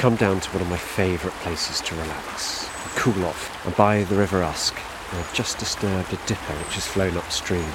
[0.00, 3.66] Come down to one of my favourite places to relax cool off.
[3.66, 4.74] I'm by the River Usk,
[5.10, 7.68] and I've just disturbed a dipper which has flown upstream.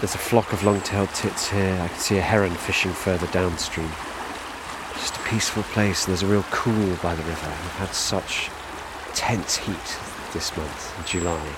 [0.00, 1.78] There's a flock of long-tailed tits here.
[1.80, 3.88] I can see a heron fishing further downstream.
[4.94, 7.46] Just a peaceful place, and there's a real cool by the river.
[7.46, 8.50] We've had such
[9.14, 9.98] tense heat
[10.32, 11.48] this month in July.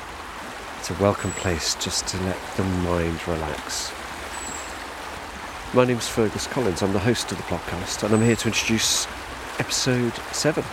[0.78, 3.93] It's a welcome place just to let the mind relax.
[5.75, 6.83] My name's Fergus Collins.
[6.83, 9.07] I'm the host of the podcast, and I'm here to introduce
[9.59, 10.65] episode seven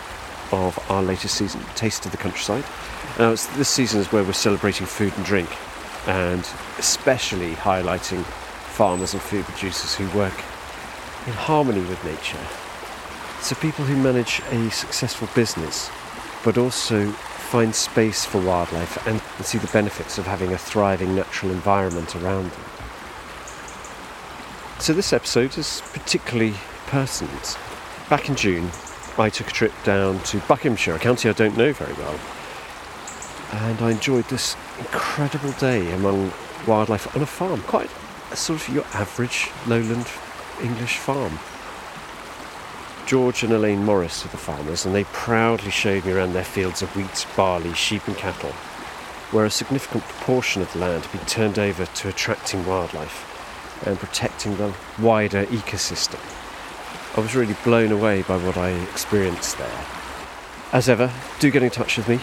[0.51, 2.63] of our latest season, Taste of the Countryside.
[3.17, 5.49] Now, this season is where we're celebrating food and drink,
[6.07, 10.37] and especially highlighting farmers and food producers who work
[11.27, 12.39] in harmony with nature.
[13.41, 15.89] So, people who manage a successful business,
[16.43, 21.15] but also find space for wildlife and, and see the benefits of having a thriving
[21.15, 22.63] natural environment around them.
[24.79, 26.55] So, this episode is particularly
[26.87, 27.57] pertinent.
[28.09, 28.69] Back in June,
[29.17, 32.19] I took a trip down to Buckinghamshire, a county I don't know very well,
[33.51, 36.33] and I enjoyed this incredible day among
[36.67, 37.89] wildlife on a farm, quite
[38.31, 40.07] a sort of your average lowland
[40.61, 41.39] English farm.
[43.05, 46.81] George and Elaine Morris are the farmers, and they proudly showed me around their fields
[46.81, 48.51] of wheat, barley, sheep, and cattle,
[49.31, 53.29] where a significant proportion of the land had been turned over to attracting wildlife
[53.87, 56.19] and protecting the wider ecosystem.
[57.15, 59.85] I was really blown away by what I experienced there.
[60.71, 62.15] As ever, do get in touch with me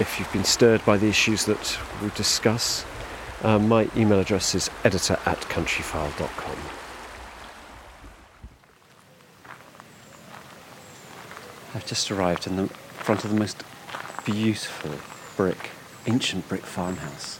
[0.00, 2.84] if you've been stirred by the issues that we discuss.
[3.44, 6.56] Um, my email address is editor at countryfile.com.
[11.74, 13.62] I've just arrived in the front of the most
[14.24, 14.90] beautiful
[15.36, 15.70] brick,
[16.06, 17.38] ancient brick farmhouse.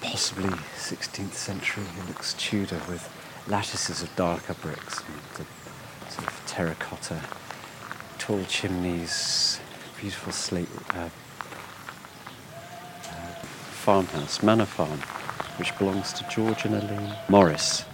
[0.00, 1.84] Possibly 16th century.
[1.98, 3.10] It looks Tudor with
[3.46, 5.20] lattices of darker bricks and
[6.54, 7.20] terracotta,
[8.18, 9.58] tall chimneys,
[9.98, 11.08] beautiful slate uh,
[13.08, 13.10] uh,
[13.72, 15.00] farmhouse, manor farm,
[15.58, 17.84] which belongs to George and Elaine Morris.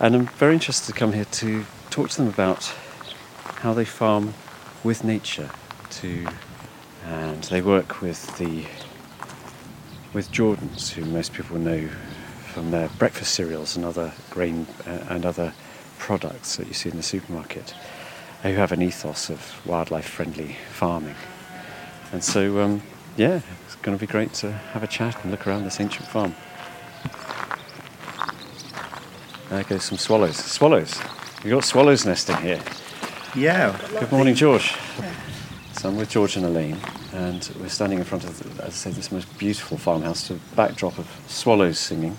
[0.00, 2.64] And I'm very interested to come here to talk to them about
[3.60, 4.34] how they farm
[4.82, 5.50] with nature
[5.90, 6.26] to
[7.06, 8.66] and they work with the
[10.12, 11.88] with Jordans, who most people know
[12.52, 15.52] from their breakfast cereals and other grain uh, and other
[16.08, 17.74] products that you see in the supermarket,
[18.42, 21.14] who have an ethos of wildlife-friendly farming.
[22.12, 22.80] And so, um,
[23.18, 26.08] yeah, it's going to be great to have a chat and look around this ancient
[26.08, 26.34] farm.
[29.50, 30.36] There goes some swallows.
[30.36, 30.98] Swallows.
[31.44, 32.62] We've got swallows nesting here.
[33.36, 33.78] Yeah.
[34.00, 34.74] Good morning, George.
[35.74, 36.78] So I'm with George and Elaine,
[37.12, 40.56] and we're standing in front of, as I say, this most beautiful farmhouse to a
[40.56, 42.16] backdrop of swallows singing.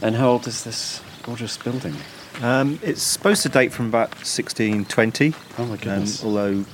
[0.00, 1.96] And how old is this gorgeous building?
[2.40, 5.34] Um, it's supposed to date from about 1620.
[5.58, 6.22] Oh my goodness.
[6.22, 6.64] Um, although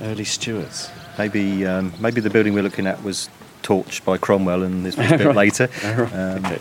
[0.00, 0.90] Early Stuarts.
[1.18, 3.28] maybe um, maybe the building we're looking at was
[3.62, 5.36] torched by Cromwell and this was built Right.
[5.36, 5.68] later.
[5.84, 6.12] Right.
[6.14, 6.58] Um, okay.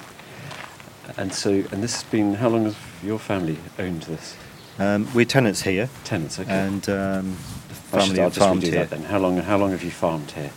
[1.18, 4.36] And so, and this has been how long have your family owned this?
[4.78, 6.50] Um, we're tenants here, Tenants, okay.
[6.50, 7.32] and um,
[7.68, 8.72] the family have farmed here.
[8.72, 9.04] that then.
[9.04, 9.36] How long?
[9.38, 10.52] How long have you farmed here?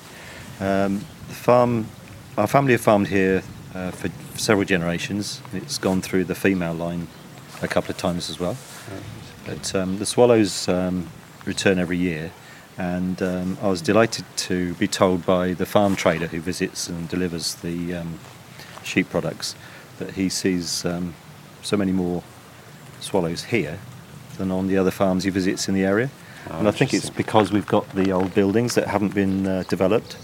[0.60, 0.98] Um,
[1.28, 1.86] the farm,
[2.38, 3.42] our family have farmed here
[3.74, 5.40] uh, for several generations.
[5.52, 7.08] It's gone through the female line
[7.62, 8.56] a couple of times as well.
[9.46, 11.08] But um, the swallows um,
[11.44, 12.30] return every year,
[12.78, 17.08] and um, I was delighted to be told by the farm trader who visits and
[17.08, 18.18] delivers the um,
[18.82, 19.54] sheep products
[19.98, 21.14] that he sees um,
[21.62, 22.22] so many more
[23.00, 23.78] swallows here
[24.38, 26.10] than on the other farms he visits in the area.
[26.50, 29.64] Oh, and I think it's because we've got the old buildings that haven't been uh,
[29.68, 30.16] developed.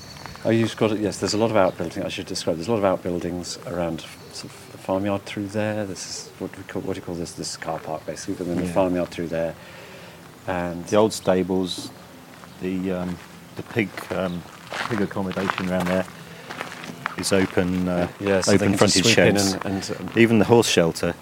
[0.45, 1.01] Oh, you've got it.
[1.01, 2.05] Yes, there's a lot of outbuildings.
[2.05, 2.57] I should describe.
[2.57, 4.05] There's a lot of outbuildings around
[4.39, 5.85] sort of a farmyard through there.
[5.85, 7.33] This is what we call what do you call this?
[7.33, 9.55] This car park basically, but then the farmyard through there,
[10.47, 11.91] and the old stables,
[12.61, 13.19] the um,
[13.57, 14.43] the pig um,
[14.89, 16.07] pig accommodation around there
[17.19, 19.53] is open uh, yeah, so open fronted sheds.
[19.53, 21.15] and, and, and Even the horse shelter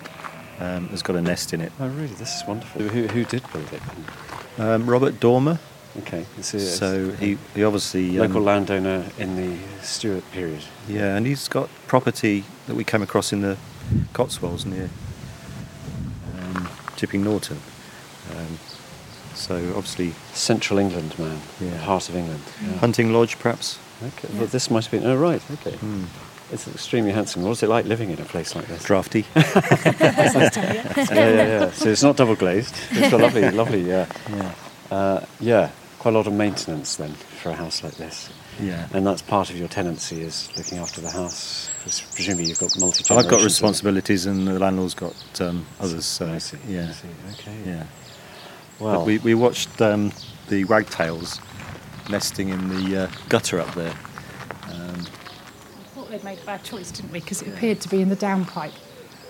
[0.61, 1.73] um, has got a nest in it.
[1.81, 2.07] oh, really?
[2.09, 2.83] This is wonderful.
[2.83, 3.83] Who, who did build it?
[4.59, 5.59] Um, Robert Dormer,
[6.01, 10.63] Okay, this is so he, he obviously um, local landowner in the Stuart period.
[10.87, 13.57] yeah, and he's got property that we came across in the
[14.13, 14.91] Cotswolds near
[16.39, 17.59] um, Chipping Norton.
[18.37, 18.59] Um,
[19.35, 21.77] so obviously Central England man, Yeah.
[21.79, 22.43] heart of England.
[22.65, 22.79] Yeah.
[22.79, 23.79] hunting lodge perhaps.
[24.03, 25.05] Okay, well, this might have been.
[25.11, 25.41] Oh, right.
[25.53, 26.05] Okay, Hmm.
[26.53, 27.43] it's extremely handsome.
[27.45, 28.85] What's it like living in a place like this?
[28.85, 29.25] Drafty.
[29.37, 29.45] yeah,
[31.11, 31.71] yeah, yeah.
[31.73, 32.75] So it's not double glazed.
[32.91, 33.83] It's got lovely, lovely.
[33.89, 34.53] Yeah, yeah.
[34.91, 35.71] uh, yeah.
[36.07, 38.31] Quite a lot of maintenance then for a house like this.
[38.61, 38.87] Yeah.
[38.95, 41.69] And that's part of your tenancy is looking after the house.
[41.83, 43.03] 'Cause presumably you've got multi.
[43.13, 46.07] I've got responsibilities, and the landlord's got um, others.
[46.07, 46.59] So I see.
[46.69, 47.09] yeah, I see.
[47.33, 47.57] Okay.
[47.67, 47.85] yeah.
[48.79, 50.13] Well, But we, we watched um,
[50.49, 51.41] the wagtails
[52.09, 53.95] nesting in the uh, gutter up there.
[54.71, 55.05] Um,
[55.97, 57.19] thought they'd made a bad choice, didn't we?
[57.19, 58.71] Because it appeared to be in the downpipe.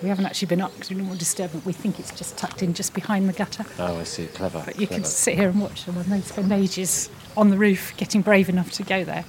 [0.02, 1.62] We haven't actually been up because we didn't want to disturb them.
[1.64, 3.64] We think it's just tucked in just behind the gutter.
[3.78, 4.26] oh, I see.
[4.26, 4.62] Clever.
[4.64, 5.02] But you clever.
[5.02, 8.48] can sit here and watch them and they spend ages on the roof getting brave
[8.48, 9.25] enough to go there.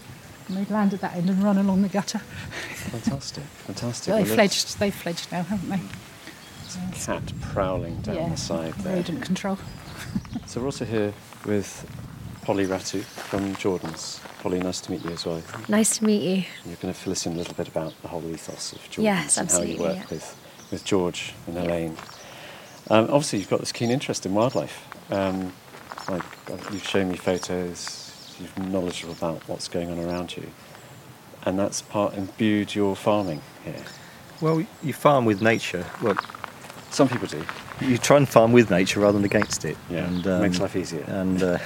[0.48, 2.20] And they've landed that end and run along the gutter.
[2.20, 3.44] Fantastic.
[3.44, 4.14] Fantastic.
[4.14, 4.80] They Well, fledged.
[4.80, 5.82] They've fledged now, haven't they?
[6.64, 8.30] there's a cat prowling down yeah.
[8.30, 8.98] the side there.
[8.98, 9.58] Rodent control.
[10.46, 11.14] So we're also here
[11.46, 11.86] with
[12.44, 14.22] Polly Ratu from Jordan's.
[14.40, 15.42] Polly, nice to meet you as well.
[15.68, 16.44] Nice to meet you.
[16.66, 19.04] You're going to fill us in a little bit about the whole ethos of Jordan's
[19.04, 20.06] Yes, and how you absolutely, work yeah.
[20.10, 20.36] with,
[20.72, 21.98] with George and Elaine.
[22.90, 24.86] Um, obviously, you've got this keen interest in wildlife.
[25.12, 25.54] Um,
[26.10, 30.48] like uh, you've shown me photos, you're knowledgeable about what's going on around you,
[31.44, 33.84] and that's part imbued your farming here.
[34.42, 35.86] well, you farm with nature.
[36.02, 36.16] Well,
[36.92, 37.44] Some people do.
[37.82, 39.78] you try and farm with nature rather than against it.
[39.90, 41.04] Yeah, and, um, makes life easier.
[41.08, 41.58] And uh,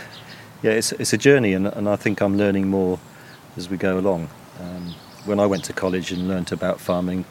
[0.64, 3.00] yeah, it's it's a journey, and, and I think I'm learning more
[3.58, 4.30] as we go along.
[4.60, 4.96] Um,
[5.26, 7.26] when I went to college and learnt about farming,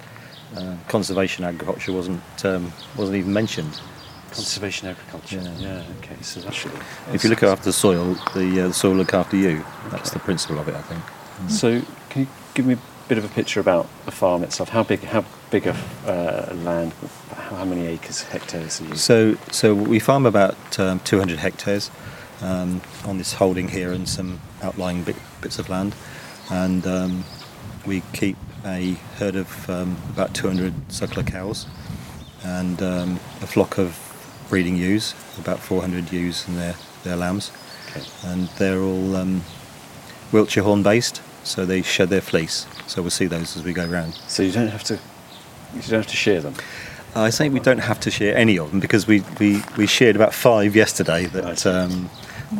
[0.56, 3.81] uh, conservation agriculture wasn't um, wasn't even mentioned.
[4.31, 5.41] Conservation agriculture.
[5.41, 5.58] Yeah.
[5.58, 5.85] Yeah.
[5.99, 6.17] Okay.
[6.23, 6.75] So actually,
[7.12, 9.64] If you look after the soil, the uh, the soil look after you.
[9.91, 11.02] That's the principle of it, I think.
[11.49, 14.69] So, can you give me a bit of a picture about the farm itself?
[14.69, 15.76] How big, how big a
[16.06, 16.93] uh, land?
[17.35, 18.96] How, how many acres, hectares are you?
[18.96, 21.91] So, so we farm about um, 200 hectares
[22.43, 25.94] um, on this holding here and some outlying bit, bits of land,
[26.50, 27.25] and um,
[27.87, 31.66] we keep a herd of um, about 200 suckler cows
[32.44, 33.12] and um,
[33.42, 33.98] a flock of
[34.48, 36.74] breeding ewes, about 400 ewes and their,
[37.05, 37.52] their lambs,
[37.90, 38.02] Okay.
[38.24, 39.43] and they're all um,
[40.32, 42.67] Wiltshire horn based, so they shed their fleece.
[42.86, 44.14] So we'll see those as we go round.
[44.29, 44.94] So you don't have to,
[45.74, 46.55] you don't have to shear them.
[47.17, 50.14] I think we don't have to share any of them because we, we, we shared
[50.14, 51.70] about five yesterday that see.
[51.70, 52.08] um,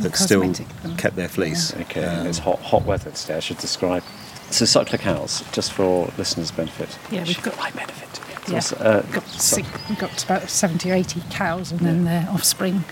[0.01, 0.53] that still
[0.99, 1.75] kept their fleece.
[1.77, 2.05] Okay.
[2.05, 3.37] Um, it's hot, hot weather today.
[3.37, 4.03] I should describe.
[4.51, 6.99] So suckler cows, just for listeners' benefit.
[7.13, 8.21] Yeah, we've got- my benefit.
[8.49, 12.85] Yeah, uh, got six, we've got about 70 or 80 cows and then their offspring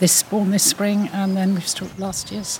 [0.00, 2.58] this spawn this spring and then we've stored last year's.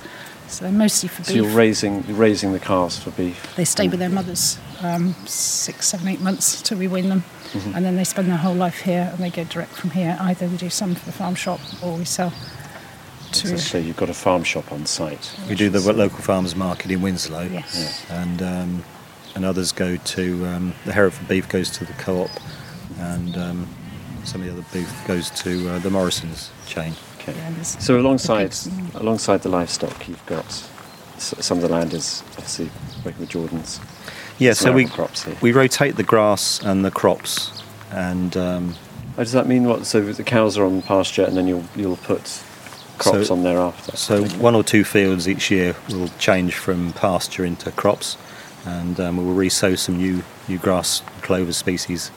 [0.48, 1.26] So they're mostly for beef.
[1.28, 3.54] so you're raising, you're raising the calves for beef.
[3.56, 7.24] They stay with their mothers um, six, seven, eight months till we win them,
[7.54, 7.76] Mm-hmm.
[7.76, 10.16] and then they spend their whole life here, and they go direct from here.
[10.20, 12.32] Either we do some for the farm shop, or we sell
[13.34, 13.58] to.
[13.58, 15.34] So you've got a farm shop on site.
[15.48, 18.04] we do the local farmers market in Winslow, Yes.
[18.10, 18.84] and um,
[19.34, 22.30] and others go to um, the Hereford beef goes to the co-op,
[22.98, 23.68] and um,
[24.24, 26.94] some of the other beef goes to uh, the Morrison's chain.
[27.18, 27.34] Okay.
[27.36, 30.50] Yeah, So alongside the alongside the livestock, you've got
[31.18, 32.70] some of the land is obviously
[33.04, 33.80] working with Jordan's.
[34.38, 38.74] Yeah, so we crops we rotate the grass and the crops, and um,
[39.16, 39.86] Oh, does that mean what?
[39.86, 42.42] So the cows are on pasture, and then you'll you'll put
[42.98, 43.96] crops So- on thereafter.
[43.96, 48.16] So one or two fields each year will change from pasture into crops,
[48.66, 52.10] and um, we'll resow some new new grass clover species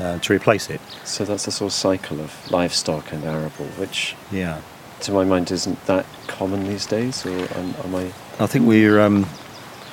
[0.00, 0.80] uh, to replace it.
[1.04, 4.58] So that's a sort of cycle of livestock and arable, which, Yeah.
[5.00, 8.12] to my mind, isn't that common these days, or am, am I?
[8.40, 9.26] I think we're um,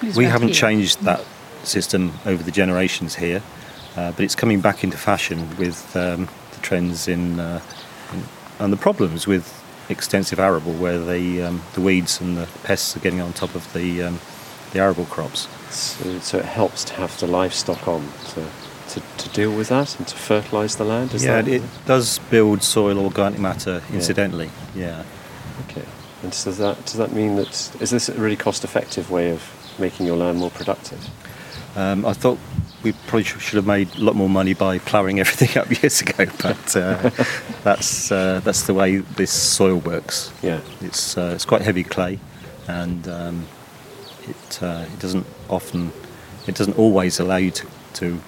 [0.02, 0.56] we around haven't here.
[0.56, 1.22] changed that
[1.64, 3.42] system over the generations here,
[3.98, 7.60] uh, but it's coming back into fashion with um, the trends in, uh,
[8.14, 8.24] in
[8.60, 9.46] and the problems with
[9.90, 13.72] extensive arable, where the um, the weeds and the pests are getting on top of
[13.74, 14.20] the um,
[14.72, 15.48] the arable crops.
[15.70, 18.48] So, so it helps to have the livestock on to,
[18.90, 21.14] to, to deal with that and to fertilise the land.
[21.14, 24.50] Is yeah, that it does build soil organic matter incidentally.
[24.76, 25.04] Yeah.
[25.70, 25.86] Okay.
[26.24, 29.42] And so does that does that mean that is this a really cost-effective way of
[29.80, 31.10] making your land more productive?
[31.76, 32.40] Um, I thought
[32.86, 36.26] we probably should have made a lot more money by ploughing everything up years ago,
[36.42, 37.10] but uh,
[37.64, 40.32] that's uh, that's the way this soil works.
[40.44, 40.62] Yeah.
[40.82, 42.20] It's uh, it's quite heavy clay,
[42.68, 43.48] and um,
[44.30, 45.92] it uh, it doesn't often
[46.46, 48.22] it doesn't always allow you to, to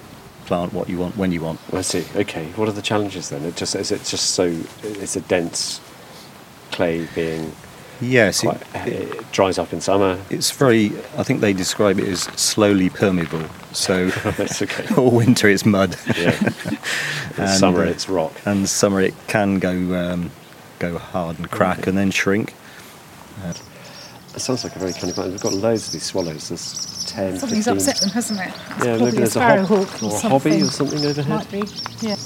[0.46, 1.60] plant what you want when you want.
[1.72, 2.04] I see.
[2.16, 2.46] Okay.
[2.56, 3.44] What are the challenges then?
[3.44, 5.80] It just is it just so it's a dense
[6.72, 7.52] clay being
[8.00, 10.18] Yes, quite, it, it, dries up in summer.
[10.30, 10.86] it's very.
[11.16, 13.44] I think they describe it as slowly permeable.
[13.72, 14.94] So That's okay.
[14.96, 15.96] all winter it's mud.
[16.16, 16.38] Yeah.
[17.38, 18.32] And, summer uh, it's rock.
[18.46, 20.32] and summer it can go um,
[20.80, 21.90] go hard and crack Okay.
[21.90, 22.52] and then shrink.
[24.34, 25.16] It sounds like a very kind of.
[25.18, 26.48] We've got loads of these swallows.
[26.48, 27.76] There's 10, Something's 15.
[27.76, 28.52] upset them, hasn't it?
[28.76, 31.28] It's Yeah, maybe there's a, sparrowhawk hob- or a hobby or something overhead.
[31.28, 31.58] Might be.
[32.00, 32.16] Yeah.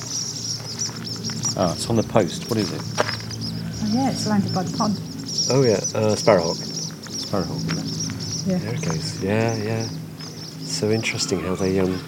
[1.57, 2.49] Ah, it's on the post.
[2.49, 2.81] What is it?
[2.83, 4.99] Oh, yeah, it's landed by the pond.
[5.51, 6.57] Oh yeah, uh, sparrowhawk.
[6.57, 7.73] Sparrowhawk.
[7.73, 8.47] isn't?
[8.51, 8.59] Yeah.
[8.59, 9.23] There it goes.
[9.23, 9.83] Yeah, yeah.
[10.65, 12.01] So interesting how they um.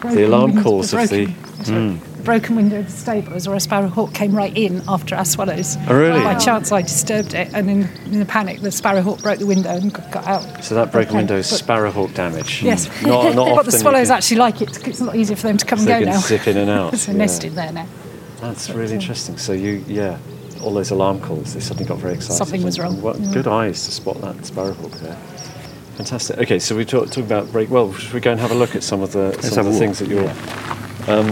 [0.00, 2.00] broken alarm window- calls of the- that's right.
[2.18, 5.76] The broken window of the stables or a sparrowhawk came right in after our swallows.
[5.88, 6.20] Oh, really?
[6.20, 9.70] By chance, I disturbed it, and in, in the panic, the sparrowhawk broke the window
[9.70, 10.62] and got, got out.
[10.64, 12.62] So that broken Okay, window is but- sparrowhawk damage.
[12.68, 14.86] Yes, Not, not but the swallows can- actually like it.
[14.86, 16.20] It's a lot easier for them to come so and they go can now.
[16.20, 16.90] zip in and out.
[16.92, 17.16] There's a yeah.
[17.18, 17.86] nest in there now.
[18.40, 19.36] That's really interesting.
[19.38, 20.18] So you, yeah,
[20.68, 22.36] all those alarm calls, they suddenly got very excited.
[22.36, 23.00] Something was wrong.
[23.00, 23.32] What Yeah.
[23.32, 25.16] good eyes to spot that sparrowhawk there.
[25.96, 26.38] Fantastic.
[26.38, 27.70] Okay, so we talk, talk about break.
[27.70, 29.72] Well, should we go and have a look at some of the Let's some of
[29.72, 30.28] the things that you're.
[31.08, 31.28] Um,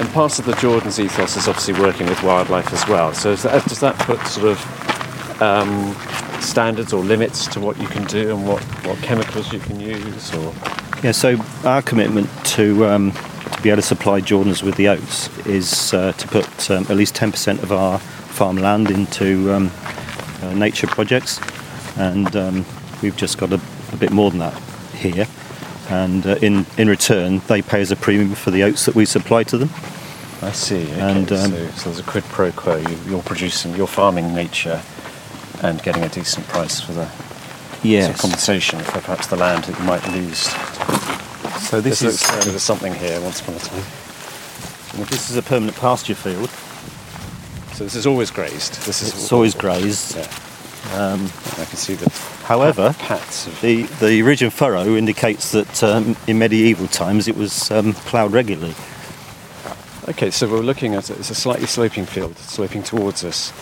[0.00, 3.14] and part of the Jordan's ethos is obviously working with wildlife as well.
[3.14, 5.94] So is that, does that put sort of um,
[6.40, 10.34] standards or limits to what you can do and what, what chemicals you can use?
[10.34, 10.52] Or
[11.04, 13.12] Yeah, so our commitment to um,
[13.60, 16.96] to be able to supply Jordans with the oats is uh, to put um, at
[16.96, 19.70] least 10% of our farmland into um,
[20.42, 21.38] uh, nature projects,
[21.98, 22.64] and um,
[23.02, 23.60] we've just got a,
[23.92, 24.58] a bit more than that
[24.94, 25.26] here.
[25.90, 29.04] And uh, in in return, they pay us a premium for the oats that we
[29.04, 29.68] supply to them.
[30.40, 30.84] I see.
[30.84, 31.00] Okay.
[31.00, 32.76] And, um, so, so there's a quid pro quo.
[32.76, 34.80] You, you're producing, you're farming nature,
[35.62, 37.10] and getting a decent price for the
[38.08, 40.48] of compensation for perhaps the land that you might lose.
[41.70, 43.84] So this This is um, there was something here once upon a time.
[45.06, 46.50] this is a permanent pasture field.
[47.76, 48.84] So this is always grazed.
[48.86, 50.16] This is It's always grazed.
[50.16, 50.22] Yeah.
[50.96, 52.10] Um, I can see the
[52.44, 57.70] However, pats The, the ridge and furrow indicates that um, in medieval times it was
[57.70, 58.74] um, ploughed regularly.
[60.08, 61.20] Okay, so we're looking at it.
[61.20, 63.52] It's a slightly sloping field, sloping towards us,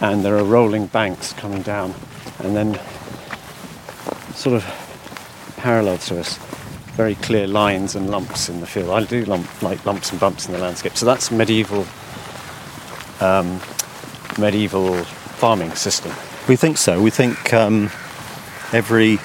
[0.00, 1.94] and there are rolling banks coming down,
[2.38, 2.80] and then
[4.34, 4.64] sort of
[5.58, 6.38] parallel to us,
[7.00, 8.90] very clear lines and lumps in the field.
[8.90, 10.94] I do lump, like lumps and bumps in the landscape.
[10.96, 11.86] So that's medieval,
[13.20, 13.58] um,
[14.38, 15.02] medieval
[15.40, 16.12] farming system.
[16.46, 17.00] We think so.
[17.00, 17.90] We think um,
[18.74, 19.18] every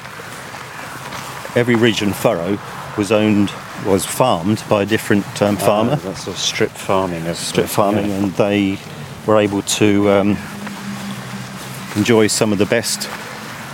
[1.62, 2.58] every ridge and furrow
[2.98, 3.51] was owned
[3.86, 8.08] was farmed by a different um, farmer, Uh, that's sort of strip farming strip farming,
[8.08, 8.17] yeah.
[8.17, 8.79] and they
[9.27, 10.38] were able to um,
[11.98, 13.10] enjoy some of the best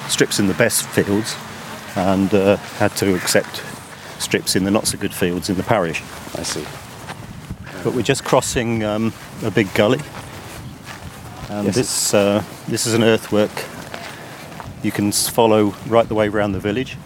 [0.10, 1.36] strips in the best fields,
[1.96, 3.62] and uh, had to accept
[4.22, 6.02] strips in the not so good fields in the parish.
[6.36, 6.66] I see.
[7.84, 9.14] But we're just crossing um,
[9.44, 10.00] a big gully.
[11.50, 13.52] And Yes, this uh, this is an earthwork
[14.84, 16.98] you can follow right the way around the village.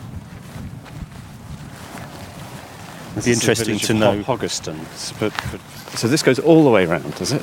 [3.14, 4.24] It'd be interesting to know.
[4.24, 4.78] Hoggeston.
[5.20, 5.62] But, but,
[5.98, 7.42] so this goes all the way around, does it?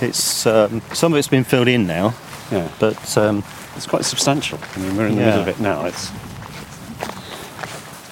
[0.00, 2.14] It's um, some of it's been filled in now,
[2.50, 2.68] Yeah.
[2.78, 3.44] but um,
[3.76, 4.58] It's quite substantial.
[4.74, 5.26] I mean, we're in the Yeah.
[5.26, 5.84] middle of it now.
[5.84, 6.10] It's.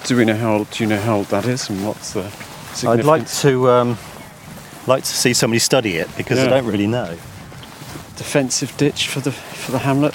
[0.05, 0.71] Do we know how old?
[0.71, 2.31] Do you know how old that is, and what's the
[2.87, 3.99] I'd like to um,
[4.87, 7.17] like to see somebody study it because I don't really know.
[8.17, 10.15] defensive ditch for the for the hamlet,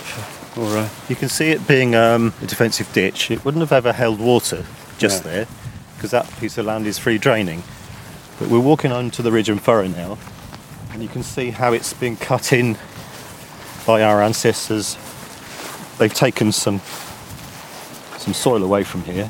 [0.58, 3.30] or uh, You can see it being um, a defensive ditch.
[3.32, 4.66] It wouldn't have ever held water
[4.98, 5.32] just Yeah.
[5.32, 5.48] there
[5.96, 7.64] because that piece of land is free draining.
[8.40, 10.18] But we're walking onto the ridge and furrow now,
[10.92, 12.78] and you can see how it's been cut in
[13.86, 14.98] by our ancestors.
[16.00, 16.82] They've taken some
[18.18, 19.30] some soil away from here,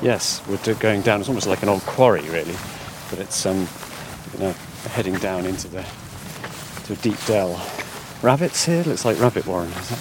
[0.00, 1.20] Yes, we're going down.
[1.20, 2.54] It's almost like an old quarry, really,
[3.10, 3.66] but it's um,
[4.34, 4.52] you know,
[4.90, 5.84] heading down into the
[6.84, 7.60] to a deep dell.
[8.22, 8.82] Rabbits here.
[8.84, 9.70] Looks like rabbit warren.
[9.70, 9.98] Is it?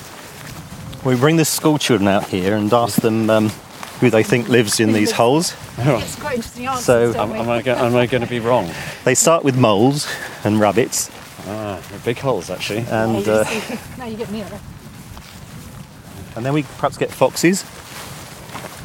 [1.05, 3.49] We bring the school children out here and ask them um,
[3.99, 5.55] who they think lives in these holes.
[5.79, 7.39] It's quite interesting answers, So- don't Am, we?
[7.39, 8.69] am I go- am I going to be wrong?
[9.05, 10.07] They start with moles
[10.43, 11.09] and rabbits,
[11.47, 12.79] Ah, they're big holes actually.
[12.89, 13.43] and uh,
[13.97, 14.59] now you get nearer.
[16.35, 17.63] and then we perhaps get foxes,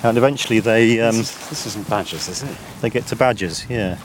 [0.03, 2.57] and eventually they um, this, is, this isn't badgers, is it?
[2.81, 3.65] they get to badgers.
[3.69, 3.99] Yeah,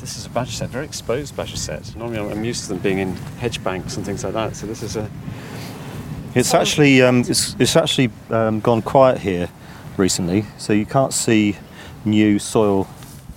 [0.00, 1.94] This is a badger sett, very exposed badger sett.
[1.96, 4.56] Normally, I'm- I'm used to them being in hedge banks and things like that.
[4.56, 5.08] So this is a
[6.34, 9.48] it's actually um, it's, it's actually um, gone quiet here
[9.96, 11.56] recently, so you can't see
[12.04, 12.88] new soil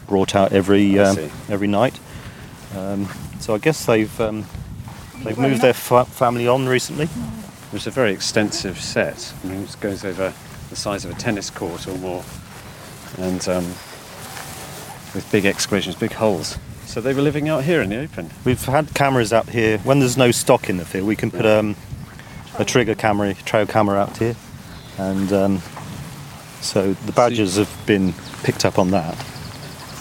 [0.07, 1.17] brought out every um,
[1.49, 1.99] every night.
[2.75, 3.07] Um,
[3.39, 4.45] so I guess they've um,
[5.23, 7.07] they've moved their fa- family on recently.
[7.71, 9.31] It's a very extensive sett.
[9.43, 10.33] I mean, it goes over
[10.69, 12.23] the size of a tennis court or more,
[13.17, 13.65] and um,
[15.13, 16.57] with big excavations, big holes.
[16.85, 18.29] So they were living out here in the open.
[18.45, 19.77] We've had cameras out here.
[19.79, 21.75] When there's no stock in the field, we can put um,
[22.57, 24.35] a trigger camera, trail camera out here,
[24.97, 25.61] and um,
[26.61, 29.15] so the badgers have been picked up on that.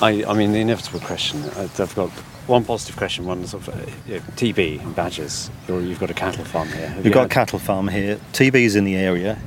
[0.01, 1.43] I, I mean, the inevitable question.
[1.57, 2.11] uh, I've got
[2.47, 5.51] one positive question, one sort of uh, yeah, TB and badgers.
[5.69, 6.89] Or you've got a cattle farm here.
[6.89, 8.17] Have We've you got a cattle farm here.
[8.33, 9.39] TB's in the area.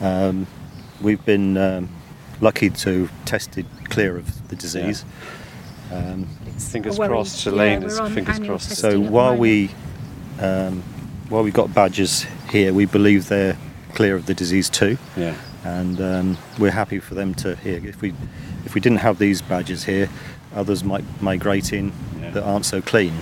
[0.00, 0.46] Um,
[1.00, 1.88] we've been um,
[2.40, 5.04] lucky to tested clear of the disease.
[5.92, 6.26] Um,
[6.58, 7.08] Fingers A worry.
[7.08, 7.44] crossed.
[7.46, 8.70] Yeah, Elaine we're is fingers crossed.
[8.76, 9.70] so while we
[10.40, 10.82] um,
[11.28, 13.56] while we've got badgers here, we believe they're
[13.94, 14.96] clear of the disease too.
[15.16, 15.34] Yeah.
[15.64, 17.80] and um, we're happy for them to here.
[17.86, 18.14] If we
[18.64, 20.08] if we didn't have these badgers here,
[20.54, 22.30] others might migrate in Yeah.
[22.30, 23.12] that aren't so clean.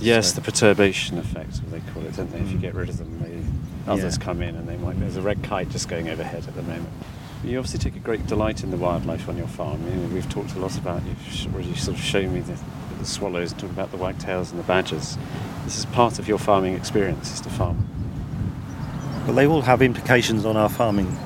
[0.00, 2.38] Yes, So- the perturbation effect, as they call it, don't they?
[2.38, 3.37] If you get rid of them, they,
[3.88, 4.24] others Yeah.
[4.24, 4.98] come in and they might.
[5.00, 6.88] There's a red kite just going overhead at the moment.
[7.44, 9.80] You obviously take a great delight in the wildlife on your farm.
[9.88, 11.02] You know, we've talked a lot about.
[11.04, 12.58] You've already sort of shown me the,
[12.98, 15.16] the swallows, talking about the wagtails and the badgers.
[15.64, 17.86] This is part of your farming experience, is to farm.
[19.26, 21.16] But they all have implications on our farming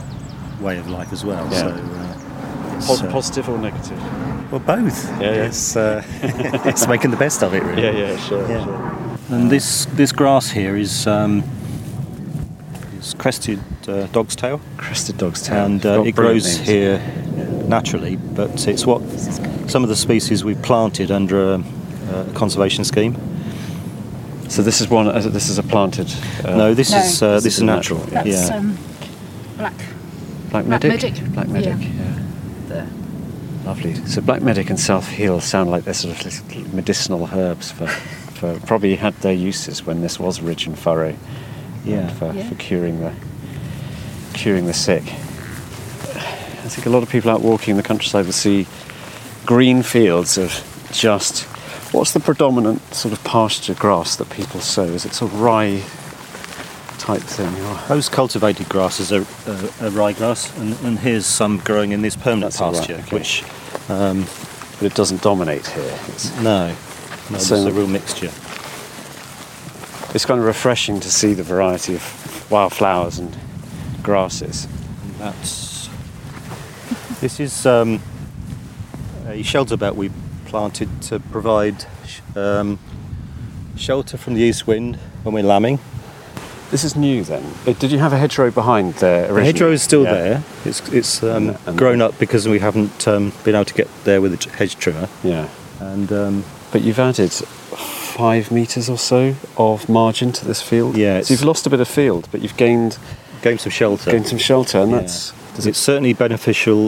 [0.60, 1.44] way of life as well.
[1.50, 1.60] Yeah.
[1.60, 4.52] So, uh, it's, Pos- uh, positive or negative?
[4.52, 5.08] well, both.
[5.20, 5.44] Yeah, yeah.
[5.46, 6.02] It's uh,
[6.66, 7.82] it's making the best of it, really.
[7.82, 9.08] yeah, yeah, sure, Yeah.
[9.30, 11.42] And this this grass here is um,
[13.12, 14.60] is crested uh, dog's tail.
[14.76, 15.64] Crested dog's tail.
[15.64, 16.68] and uh, it grows names.
[16.68, 16.98] here
[17.68, 19.02] naturally, but it's what
[19.68, 21.64] some of the species we've planted under a,
[22.12, 23.16] a conservation scheme.
[24.48, 25.08] So this is one.
[25.08, 26.12] uh, This is a planted.
[26.44, 26.98] Uh, no, this No.
[26.98, 27.98] is uh, This this is is natural.
[28.00, 28.56] natural, That's yeah.
[28.56, 28.78] um,
[29.56, 29.74] black.
[30.50, 30.90] Black Black medic.
[31.02, 31.32] medic.
[31.32, 31.76] Black medic.
[31.80, 31.88] Yeah.
[31.88, 32.18] yeah.
[32.68, 32.86] The,
[33.64, 33.94] Lovely.
[34.06, 38.58] So black medic and self heal sound like they're sort of medicinal herbs for, for
[38.66, 41.14] probably had their uses when this was ridge and furrow.
[41.84, 42.08] Yeah.
[42.08, 42.48] and For, Yeah.
[42.48, 43.12] for curing the
[44.34, 45.02] curing the sick.
[45.04, 48.66] I think a lot of people out walking in the countryside will see
[49.44, 51.42] green fields of just
[51.92, 54.84] what's the predominant sort of pasture grass that people sow?
[54.84, 55.82] Is it sort of rye
[56.98, 57.48] type thing?
[57.66, 62.16] Or Those cultivated grasses are, uh, are ryegrass, and, and here's some growing in this
[62.16, 63.16] permanent That's all right, pasture, okay.
[63.16, 63.44] which
[63.90, 64.24] um,
[64.78, 65.98] but it doesn't dominate here.
[66.08, 66.74] It's, no,
[67.30, 68.30] no, So- there's a real mixture.
[70.14, 73.36] It's kind of refreshing to see the variety of wildflowers and
[74.02, 74.66] grasses.
[75.18, 75.88] That's
[77.20, 78.00] this is um,
[79.26, 80.10] a shelter belt we
[80.46, 82.78] planted to provide sh- um,
[83.76, 85.78] shelter from the east wind when we're lambing.
[86.72, 87.44] This is new then.
[87.66, 89.44] Uh, Did you have a hedgerow behind there The originally?
[89.46, 90.12] hedgerow is still Yeah.
[90.14, 90.42] there.
[90.64, 93.88] It's it's um, And- and- grown up because we haven't um, been able to get
[94.04, 95.08] there with a hedge trimmer.
[95.22, 95.48] Yeah.
[95.80, 97.30] And um, But you've added
[98.22, 100.96] five metres or so of margin to this field.
[100.96, 102.96] Yeah, So you've lost a bit of field, but you've gained
[103.42, 104.10] gained some shelter.
[104.12, 104.98] gained some shelter, and Yeah.
[105.00, 106.78] that's does it's certainly beneficial.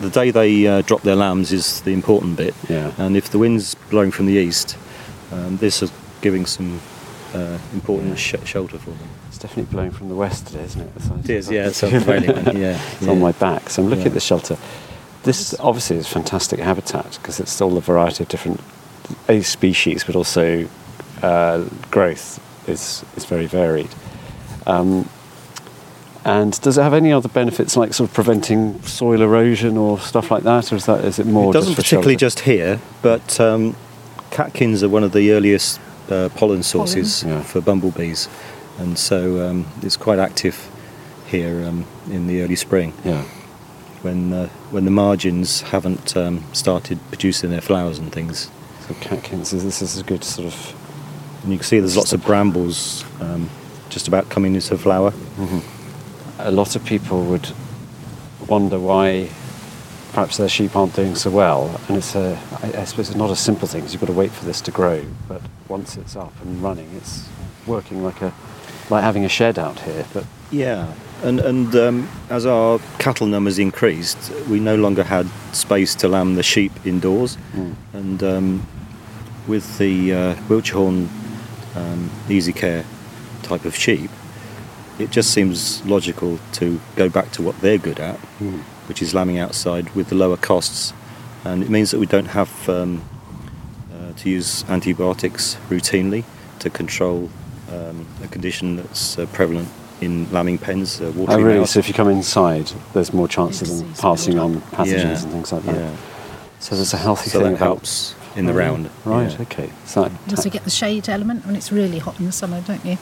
[0.00, 2.54] The day they uh, drop their lambs is the important bit.
[2.68, 2.92] Yeah.
[2.98, 4.76] And if the wind's blowing from the east,
[5.32, 6.70] um, this is giving some
[7.34, 9.08] uh, important sh- shelter for them.
[9.28, 10.90] It's definitely blowing from the west today, isn't it?
[11.24, 14.12] It is, yeah, it's prevailing yeah, It's on my back, so I'm looking Yeah.
[14.12, 14.56] at the shelter.
[15.22, 18.60] This obviously is fantastic habitat because it's all a variety of different
[19.28, 20.68] a species, but also
[21.22, 23.88] uh, growth is is very varied.
[24.66, 25.08] Um,
[26.24, 30.30] and does it have any other benefits, like sort of preventing soil erosion or stuff
[30.30, 31.50] like that, or is that is it more?
[31.50, 32.20] it doesn't just particularly shelter?
[32.20, 33.76] just here, but um,
[34.30, 37.42] catkins are one of the earliest uh, pollen sources Yeah.
[37.42, 38.28] for bumblebees,
[38.78, 40.68] and so um, it's quite active
[41.26, 43.22] here um, in the early spring Yeah.
[44.02, 48.50] when uh, when the margins haven't um, started producing their flowers and things.
[48.88, 50.74] So catkins, is- this is a good sort of.
[51.42, 53.48] And you can see there's lots of brambles um,
[53.88, 55.12] just about coming into flower.
[56.38, 57.48] A lot of people would
[58.48, 59.28] wonder why
[60.12, 61.80] perhaps their sheep aren't doing so well.
[61.88, 64.12] And it's a, I, I suppose it's not a simple thing because you've got to
[64.12, 65.04] wait for this to grow.
[65.28, 67.28] But once it's up and running, it's
[67.66, 68.32] working like a
[68.88, 70.06] like having a shed out here.
[70.14, 75.94] But Yeah, and and um, as our cattle numbers increased, we no longer had space
[75.96, 77.36] to lamb the sheep indoors,
[77.92, 78.66] and um,
[79.46, 80.78] with the uh, Wiltshire
[81.74, 82.84] um, Easy Care
[83.42, 84.10] type of sheep,
[84.98, 88.16] it just seems logical to go back to what they're good at,
[88.88, 90.92] which is lambing outside with the lower costs,
[91.44, 93.02] and it means that we don't have um,
[93.92, 96.24] uh, to use antibiotics routinely
[96.60, 97.28] to control
[97.70, 99.68] um, a condition that's uh, prevalent
[100.00, 101.60] in lambing pens, uh, oh, really?
[101.60, 101.68] mouth.
[101.68, 105.32] So if you come inside, there's more chance of them passing on pathogens Yeah, and
[105.32, 105.76] things like that.
[105.76, 105.96] yeah.
[106.58, 108.90] So there's a healthy So thing that about helps in the Oh, round.
[109.04, 109.30] Right.
[109.30, 109.42] yeah.
[109.42, 109.70] Okay.
[109.84, 112.84] So You also get the shade element when it's really hot in the summer, don't
[112.84, 112.98] you?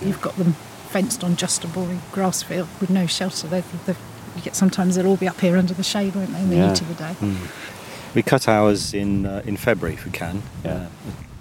[0.00, 0.52] You've got them
[0.90, 3.48] fenced on just a boring grass field with no shelter.
[3.48, 3.94] They, they,
[4.36, 6.56] you get sometimes they'll all be up here under the shade, won't they, in the
[6.56, 6.68] Yeah.
[6.70, 7.36] heat of the day?
[8.14, 10.42] We cut ours in uh, in February if we can.
[10.64, 10.72] Yeah.
[10.72, 10.86] Uh,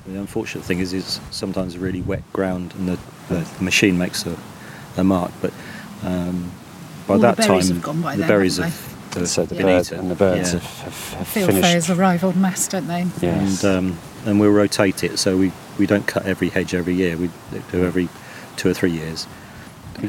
[0.07, 4.37] the unfortunate thing is, is sometimes really wet ground and the, the, machine makes a,
[4.97, 5.31] a mark.
[5.41, 5.51] But
[6.03, 6.51] um,
[7.07, 9.45] by All that berries time, have gone by the then, berries haven't have, have so
[9.45, 10.59] the been birds and the birds Yeah.
[10.59, 11.67] have, have, have Field finished.
[11.67, 13.05] fairs arrive en masse, don't they?
[13.21, 13.63] Yes.
[13.63, 15.17] and um, and we'll rotate it.
[15.19, 17.15] So we, we don't cut every hedge every year.
[17.17, 17.29] We
[17.71, 18.09] do every
[18.57, 19.27] two or three years.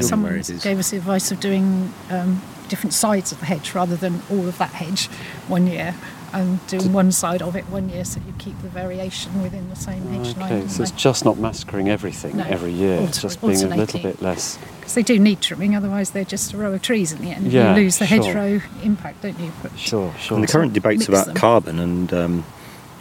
[0.01, 0.63] Someone where it is.
[0.65, 4.49] gave us the advice of doing um, different sides of the hedge rather than all
[4.49, 5.07] of that hedge
[5.49, 5.95] one year
[6.37, 9.77] and doing one side of it one year so you keep the variation within the
[9.77, 10.53] same hedge line.
[10.53, 13.01] Okay, so it's just not massacring everything No, every year.
[13.01, 14.59] it's just being a little bit less.
[14.79, 17.51] Because they do need trimming, otherwise they're just a row of trees in the end.
[17.51, 18.23] Yeah, you lose the sure.
[18.23, 19.51] hedgerow impact, don't you?
[19.63, 20.37] But Sure, sure.
[20.37, 21.35] And the current debates about them.
[21.37, 22.45] carbon, and um,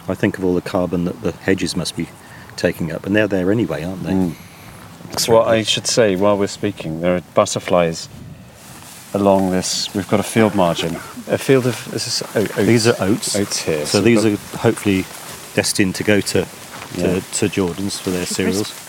[0.08, 2.08] I think of all the carbon that the hedges must be
[2.56, 4.12] taking up, and they're there anyway, aren't they?
[4.12, 4.34] Mm.
[5.18, 8.08] So what I should say while we're speaking, there are butterflies
[9.14, 9.94] along this.
[9.94, 10.96] We've got a field margin,
[11.28, 12.56] a field of this is o- oats.
[12.56, 13.36] These are oats.
[13.36, 13.86] Oats here.
[13.86, 15.04] So, we've these are hopefully
[15.54, 16.48] destined to go to to,
[17.00, 17.20] Yeah.
[17.20, 18.72] to Jordan's for their cereals.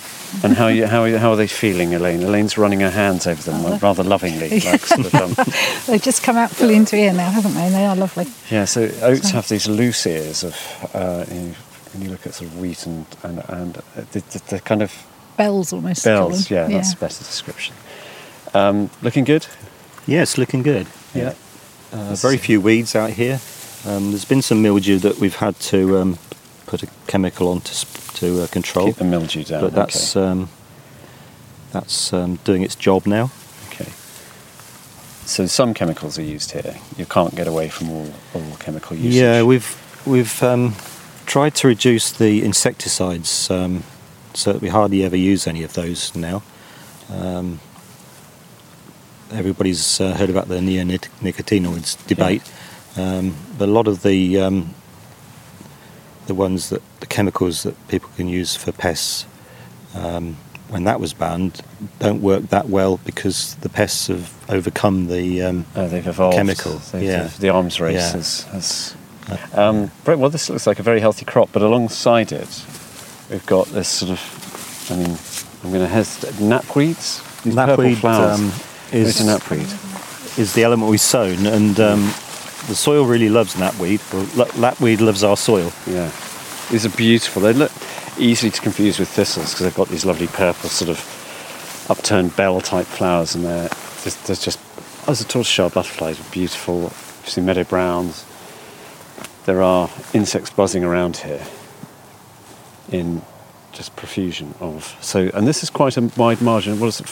[0.44, 2.22] And how are you, how are you, how are they feeling, Elaine?
[2.22, 5.16] Elaine's running her hands over them like, rather lovingly, like sort of.
[5.16, 5.46] Um,
[5.88, 7.62] they've just come out fully into ear now, haven't they?
[7.68, 8.28] And they are lovely.
[8.52, 8.66] yeah.
[8.66, 10.54] So oats So- have these loose ears of.
[10.94, 11.56] Uh, you know,
[11.94, 14.82] when you look at sort of wheat and and and uh, the, the, the kind
[14.82, 14.92] of
[15.38, 16.04] Bells almost.
[16.04, 16.58] bells, them.
[16.72, 17.74] yeah, that's a better description.
[18.54, 19.48] Um, looking good.
[20.08, 20.88] Yeah, it's looking good.
[21.16, 21.36] Yeah.
[21.92, 23.40] Uh, very few weeds out here.
[23.86, 26.20] Um, there's been some mildew that we've had to um,
[26.66, 29.62] put a chemical on to, to uh, control, Keep the mildew down.
[29.62, 30.50] but that's um,
[31.72, 33.32] that's um, doing its job now.
[33.70, 33.86] okay.
[33.86, 33.92] okay.
[35.26, 36.76] So some chemicals are used here.
[36.98, 39.16] You can't get away from all, all chemical usage.
[39.16, 40.76] Yeah, we've we've um,
[41.26, 43.84] tried to reduce the insecticides, um,
[44.34, 46.44] so that we hardly ever use any of those now.
[47.10, 47.60] Um,
[49.32, 52.42] everybody's uh, heard about the neonicotinoids debate,
[52.96, 54.74] um, but a lot of the um,
[56.28, 59.26] the ones that the chemicals that people can use for pests,
[59.96, 60.36] um,
[60.70, 61.62] when that was banned,
[62.00, 66.36] don't work that well because the pests have overcome the um, Oh, they've evolved.
[66.36, 66.74] chemical.
[66.92, 67.22] They've- yeah.
[67.24, 68.12] they've- the arms race Yeah.
[68.12, 68.42] has.
[68.52, 68.96] has
[69.54, 72.64] um, well, this looks like a very healthy crop, but alongside it,
[73.30, 74.88] we've got this sort of.
[74.90, 75.18] I mean,
[75.64, 76.36] I'm going to hesitate.
[76.36, 77.44] Knapweeds.
[77.44, 78.40] These purple flowers.
[78.40, 78.52] um,
[78.92, 79.68] Is knapweed.
[80.38, 82.06] is the element we've sown, and um,
[82.68, 84.02] the soil really loves knapweed.
[84.14, 85.72] Well, knapweed loves our soil.
[85.86, 86.12] Yeah,
[86.72, 87.42] these are beautiful.
[87.42, 87.72] They look
[88.18, 92.62] easily to confuse with thistles because they've got these lovely purple sort of upturned bell
[92.62, 93.70] type flowers, and they're
[94.04, 94.60] there's, there's just
[95.08, 96.84] as a tortoiseshell butterflies, are beautiful.
[96.84, 98.26] You see meadow browns.
[99.46, 101.46] There are insects buzzing around here
[102.90, 103.22] in
[103.74, 106.80] just profusion of so, and this is quite a wide margin.
[106.80, 107.08] What is it?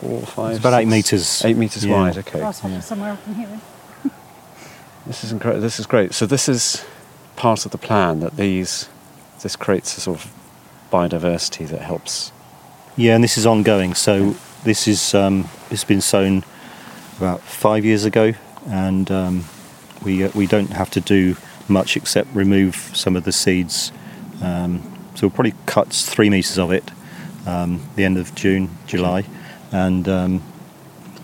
[0.00, 0.50] Four, five.
[0.52, 1.44] It's about eight metres.
[1.44, 1.94] Eight meters Yeah.
[1.94, 2.18] wide.
[2.18, 2.38] Okay.
[2.40, 3.60] Grasshopper somewhere up in here.
[5.06, 5.62] This is incredible.
[5.62, 6.12] This is great.
[6.14, 6.84] So this is
[7.36, 8.88] part of the plan that these
[9.40, 10.32] this creates a sort of
[10.90, 12.32] biodiversity that helps.
[12.96, 13.94] Yeah, and this is ongoing.
[13.94, 16.42] So this is um, it's been sown
[17.18, 18.32] about five years ago,
[18.68, 19.44] and um,
[20.02, 21.36] we uh, we don't have to do
[21.68, 23.92] much except remove some of the seeds.
[24.42, 24.82] Um,
[25.14, 26.90] so we'll probably cut three meters of it
[27.46, 29.24] um, the end of June, July,
[29.72, 30.42] and um,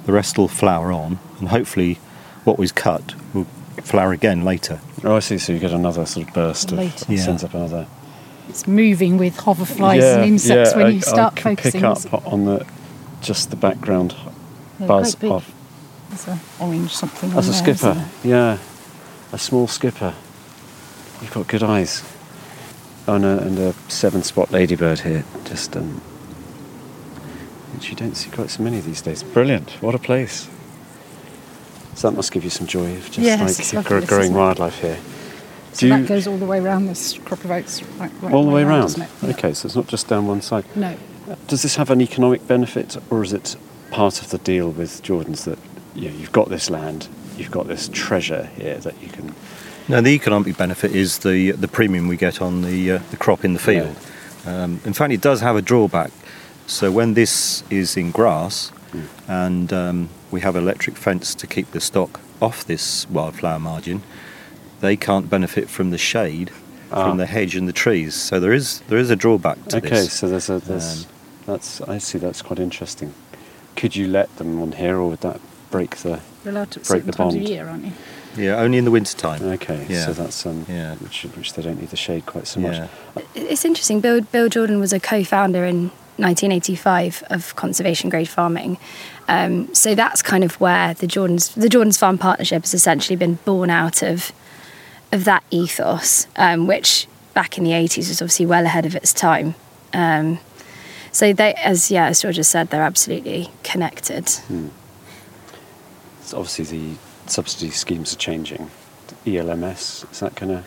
[0.07, 1.99] the rest will flower on, and hopefully
[2.45, 3.45] what was cut will
[3.83, 4.81] flower again later.
[5.05, 5.39] Oh, I see.
[5.39, 7.07] So you get another sort of burst of Later.
[7.13, 7.21] Yeah.
[7.23, 7.87] sends up another.
[8.49, 11.81] It's moving with hoverflies and insects when I, you start I can focusing.
[11.81, 12.67] pick up on the
[13.21, 14.15] just the background
[14.79, 15.31] They're buzz quite big.
[15.33, 15.55] of
[16.09, 17.31] There's a orange something.
[17.31, 17.91] as on a there, skipper.
[18.01, 18.09] isn't?
[18.31, 18.59] Yeah,
[19.33, 20.15] a small skipper.
[21.21, 22.03] You've got good eyes.
[23.07, 26.01] Oh, and a, and a seven spot ladybird here, just um,
[27.75, 29.23] which you don't see quite so many these days.
[29.23, 29.71] Brilliant!
[29.83, 30.49] What a place.
[31.95, 34.81] So that must give you some joy of just Yes, like lovely, gr- growing wildlife
[34.81, 34.99] here.
[35.73, 37.83] So Do that you- goes all the way around this crop of oats.
[37.99, 38.83] Right, right all the way around.
[38.83, 39.11] doesn't it?
[39.25, 40.65] Okay, so it's not just down one side.
[40.75, 40.95] No.
[41.49, 43.57] Does this have an economic benefit, or is it
[43.91, 45.59] part of the deal with Jordans that
[45.95, 49.35] you know, you've got this land, you've got this treasure here that you can?
[49.89, 53.45] No, the economic benefit is the the premium we get on the uh, the crop
[53.45, 53.95] in the field.
[54.47, 56.11] Um, in fact, it does have a drawback.
[56.73, 58.73] So when this is in grass,
[59.29, 64.03] and um, we have electric fence to keep the stock off this wildflower margin,
[64.81, 66.51] they can't benefit from the shade
[66.91, 67.09] Ah.
[67.09, 68.15] from the hedge and the trees.
[68.15, 69.99] So there is there is a drawback to okay, this.
[70.01, 71.09] Okay, so there's a there's Um,
[71.47, 73.15] that's I see that's quite interesting.
[73.77, 76.21] Could you let them on here, or would that break the?
[76.45, 77.45] You're allowed to Break certain the times bond.
[77.45, 77.93] of year, aren't you?
[78.37, 79.43] Yeah, only in the winter time.
[79.43, 80.05] Okay, Yeah.
[80.07, 80.95] so that's um, Yeah.
[80.97, 82.75] which, which they don't need the shade quite so much.
[82.77, 82.89] Yeah.
[83.35, 84.01] It's interesting.
[84.01, 85.91] Bill, Bill Jordan was a co-founder in
[86.23, 88.79] 1985 of conservation grade farming.
[89.29, 93.35] Um, so that's kind of where the Jordans the Jordans Farm Partnership has essentially been
[93.45, 94.33] born out of
[95.13, 99.13] of that ethos, um, which back in the 80s was obviously well ahead of its
[99.13, 99.55] time.
[99.93, 100.39] Um,
[101.13, 104.29] so they, as yeah, as Georgia said, they're absolutely connected.
[104.29, 104.71] So
[106.39, 108.71] obviously the subsidy schemes are changing.
[109.27, 110.65] ELMS is that going to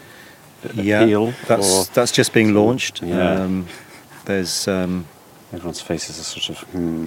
[0.81, 1.33] Yeah, appeal?
[1.47, 3.01] that's or that's just being launched.
[3.01, 3.41] Yeah.
[3.41, 3.67] Um,
[4.25, 5.05] there's um,
[5.53, 7.05] everyone's faces are sort of hmm.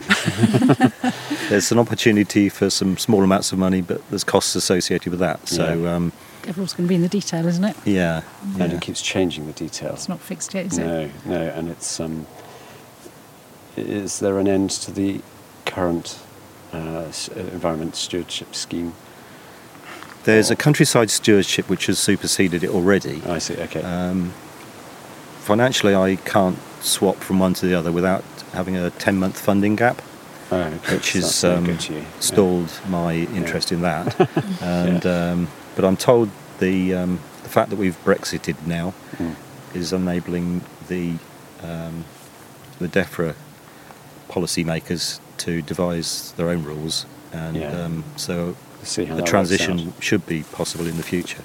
[1.49, 5.47] there's an opportunity for some small amounts of money, but there's costs associated with that.
[5.49, 5.95] So Yeah.
[5.97, 6.13] um,
[6.47, 7.77] Everyone's going to be in the detail, isn't it?
[7.85, 8.23] yeah,
[8.61, 8.77] and yeah.
[8.77, 9.93] it keeps changing the detail.
[9.93, 10.87] It's not fixed yet, is it?
[10.87, 12.27] No, no, and it's um,
[13.77, 15.21] is there an end to the
[15.67, 16.19] current
[16.73, 18.95] uh, uh, environment stewardship scheme?
[20.25, 23.23] there's a countryside stewardship which has superseded it already.
[23.27, 23.57] I see.
[23.57, 23.81] Okay.
[23.83, 24.33] Um,
[25.41, 29.77] financially, I can't swap from one to the other without having a 10 month funding
[29.77, 30.01] gap,
[30.51, 30.95] oh, okay.
[30.95, 31.77] which has um, you.
[31.91, 32.05] Yeah.
[32.21, 34.17] stalled my interest in that.
[34.63, 39.35] and um, but I'm told the um, the fact that we've Brexited now Mm.
[39.75, 41.15] is enabling the
[41.63, 42.05] um,
[42.79, 43.35] the DEFRA
[44.29, 47.85] policymakers to devise their own rules, and Yeah.
[47.85, 51.43] um, so See the transition should be possible in the future.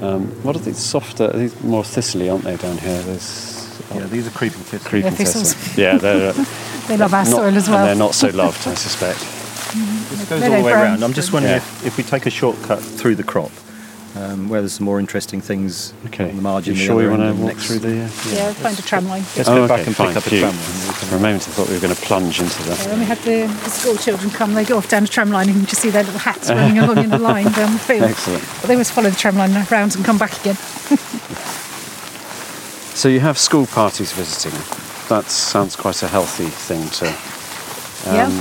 [0.00, 1.24] Um, what are these softer?
[1.24, 3.02] Are these more thistly, aren't they, down here?
[3.02, 4.88] There's Yeah, these are creeping thistles.
[4.88, 5.54] creeping Yeah, thistles.
[5.54, 5.82] thistle.
[5.82, 6.44] Yeah, they're uh,
[6.88, 7.78] They love our not, soil as well.
[7.78, 9.18] and they're not so loved, I suspect.
[9.20, 10.82] This goes They all the way brown.
[10.84, 11.02] around.
[11.04, 11.58] I'm just wondering Yeah.
[11.58, 13.50] if, if we take a shortcut through the crop,
[14.14, 16.30] um, where there's some more interesting things Okay.
[16.30, 16.74] on the margin.
[16.74, 18.04] You sure you want to walk next- through the?
[18.04, 19.24] Uh, Yeah, find a tram line.
[19.36, 20.38] Let's oh, go okay, back and fine, pick up a phew.
[20.40, 20.62] tram line.
[21.10, 22.88] For a moment, I thought we were going to plunge into Yeah, the.
[22.90, 25.50] when we had the, the school children come, they go off down the tram line
[25.50, 28.04] and you just see their little hats running along in a line down the field.
[28.04, 28.42] Excellent.
[28.62, 30.56] But they always follow the tram line round and come back again.
[32.96, 34.58] So you have school parties visiting.
[35.10, 37.04] That sounds quite a healthy thing to.
[38.10, 38.24] yeah.
[38.24, 38.32] um,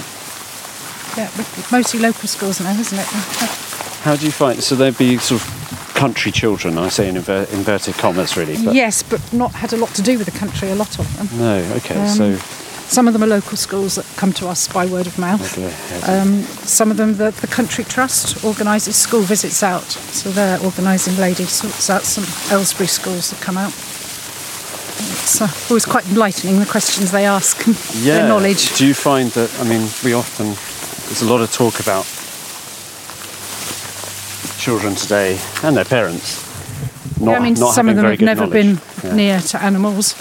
[1.17, 3.05] Yeah, with- mostly local schools now, isn't it?
[4.05, 4.63] How do you find?
[4.63, 6.77] So they'd be sort of country children.
[6.77, 8.55] I say in inver- inverted commas, really.
[8.63, 11.17] But yes, but not had a lot to do with the country, a lot of
[11.17, 11.37] them.
[11.37, 11.57] No.
[11.75, 11.99] Okay.
[11.99, 12.35] Um, so.
[12.87, 15.57] Some of them are local schools that come to us by word of mouth.
[15.57, 16.19] Okay.
[16.19, 19.81] Um, some of them, the, the Country Trust organises school visits out.
[19.83, 22.23] So they're organising ladies, sorts out some
[22.55, 23.73] Aylesbury schools that come out.
[24.97, 28.77] It's uh, always quite enlightening, the questions they ask and their knowledge.
[28.77, 29.53] Do you find that?
[29.59, 30.47] I mean, we often
[31.07, 32.05] there's a lot of talk about
[34.57, 36.43] children today and their parents.
[37.19, 38.53] Not, Yeah, I mean, not some of them have never knowledge.
[38.53, 39.15] been Yeah.
[39.15, 40.15] near to animals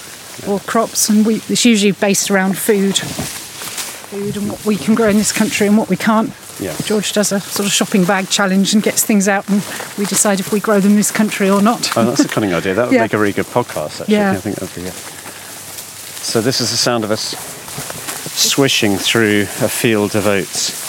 [0.46, 2.98] or crops, and we, it's usually based around food.
[2.98, 6.30] Food and what we can grow in this country and what we can't.
[6.60, 6.76] Yeah.
[6.84, 9.62] George does a sort of shopping bag challenge and gets things out, and
[9.98, 11.96] we decide if we grow them in this country or not.
[11.96, 12.74] Oh, that's a cunning idea.
[12.74, 13.02] That would Yeah.
[13.02, 14.00] make a really good podcast.
[14.02, 14.32] Actually, Yeah.
[14.32, 14.88] I think that would be.
[14.88, 14.92] uh,
[16.22, 17.34] So this is the sound of us
[18.36, 20.82] swishing through a field of oats.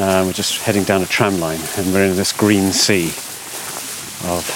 [0.00, 3.08] Uh, we're just heading down a tram line, and we're in this green sea
[4.30, 4.46] of.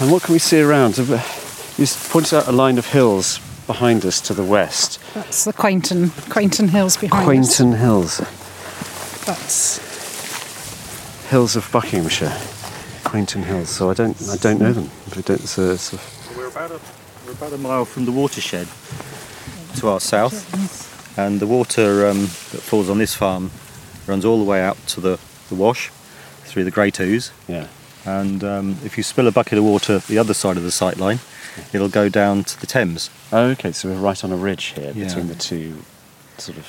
[0.00, 0.96] And what can we see around?
[0.98, 5.00] You pointed out a line of hills behind us to the west.
[5.14, 7.58] That's the Quainton, Quainton Hills behind us.
[7.58, 8.18] Quainton Hills,
[9.26, 9.78] That's
[11.28, 12.36] hills of Buckinghamshire.
[13.04, 13.68] Quainton Hills.
[13.70, 14.90] So I don't, I don't know them.
[15.16, 15.40] I don't.
[15.40, 15.98] It's a, it's a,
[16.36, 16.80] We're about a,
[17.24, 18.68] we're about a mile from the watershed
[19.76, 23.50] to our south, and the water um, that falls on this farm
[24.06, 25.90] runs all the way out to the, the wash
[26.44, 27.32] through the Great Ouse.
[27.48, 27.66] yeah.
[28.04, 30.96] And um, if you spill a bucket of water the other side of the sight
[30.96, 31.18] line,
[31.72, 33.10] it'll go down to the Thames.
[33.32, 33.72] Oh, okay.
[33.72, 35.04] So we're right on a ridge here Yeah.
[35.06, 35.82] between the two
[36.38, 36.66] sort of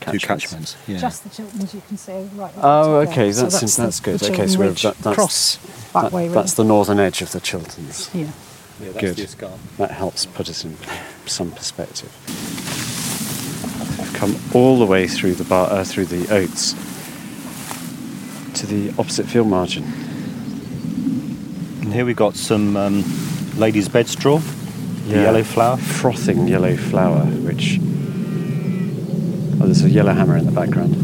[0.00, 0.76] Two catchments.
[0.86, 0.96] Yeah.
[0.98, 2.50] just the Chilterns you can see right.
[2.56, 3.12] Oh, top there.
[3.12, 4.22] okay, So that's- the- that's good.
[4.22, 5.58] Okay, so we're- Ridge that- that's- cross
[5.92, 6.22] that, That- way.
[6.22, 6.34] Really.
[6.34, 8.08] That's the northern edge of the Chilterns.
[8.14, 8.20] yeah.
[8.22, 9.16] yeah, that's Good.
[9.16, 9.48] the.
[9.76, 10.78] That helps put us in
[11.26, 12.08] some perspective.
[13.98, 16.74] We've come all the way through the bar, uh, through the oats,
[18.54, 19.84] to the opposite field margin.
[21.82, 23.04] And here we've got some um,
[23.60, 24.38] lady's bed straw,
[25.06, 25.76] the yellow flower.
[25.76, 27.78] Frothing yellow flower, which.
[29.60, 30.94] Oh, there's a yellow hammer in the background.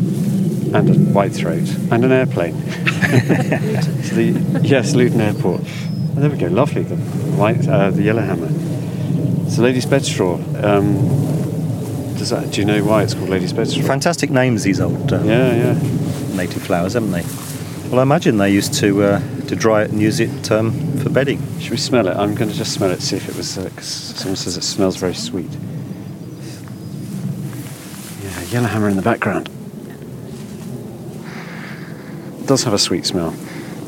[0.75, 1.69] And a white throat.
[1.93, 2.55] And an airplane.
[4.03, 5.61] so the, yes, Luton Airport.
[5.61, 6.83] Oh, there we go, lovely.
[6.83, 8.49] The white, uh, the yellow hammer.
[9.51, 10.39] So lady's bedstraw.
[10.65, 10.95] Um,
[12.17, 13.87] does that, do you know why it's called lady's bedstraw?
[13.87, 16.37] Fantastic names, these old um, Yeah, yeah.
[16.37, 17.23] native flowers, haven't they?
[17.91, 21.09] Well, I imagine they used to uh, to dry it and use it um, for
[21.09, 21.41] bedding.
[21.61, 22.17] Should we smell it?
[22.17, 23.57] I'm going to just smell it, see if it was.
[23.57, 25.51] Because someone says it smells very sweet.
[28.23, 29.49] Yeah, yellowhammer in the background.
[32.41, 33.33] It does have a sweet smell.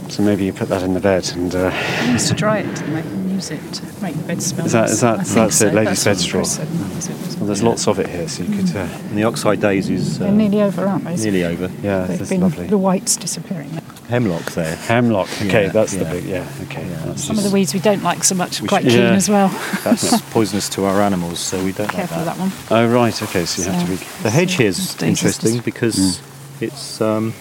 [0.09, 1.55] So maybe you put that in the bed and.
[1.55, 1.71] Uh,
[2.07, 3.01] We used to dry it, didn't they?
[3.01, 4.67] And use it to make the bed smell.
[4.67, 5.01] Is that- nice.
[5.01, 5.75] that- I think that's it, so.
[5.75, 6.41] ladies' That's bed straw?
[6.41, 7.47] Chris said, that was it, wasn't well, it?
[7.49, 8.75] there's lots of it here, so you could.
[8.77, 11.17] Uh, And the oxeye daisies They're uh, nearly over, aren't they?
[11.17, 11.69] nearly over.
[11.83, 12.69] yeah, They've that's been lovely.
[12.69, 13.71] the whites disappearing.
[14.09, 14.75] Hemlock there.
[14.77, 15.29] Hemlock.
[15.42, 16.25] Okay, Yeah, that's the big.
[16.25, 16.49] Yeah.
[16.62, 16.83] Okay.
[17.05, 19.12] That's Some of the weeds we don't like so much are quite should- keen Yeah.
[19.12, 19.49] as well.
[19.85, 22.53] That's poisonous to our animals, so we don't Careful like of that one.
[22.71, 23.23] Oh right.
[23.23, 23.44] Okay.
[23.44, 24.23] So you have to So- be.
[24.23, 26.23] The hedge here is interesting just- because
[26.61, 27.35] it's um,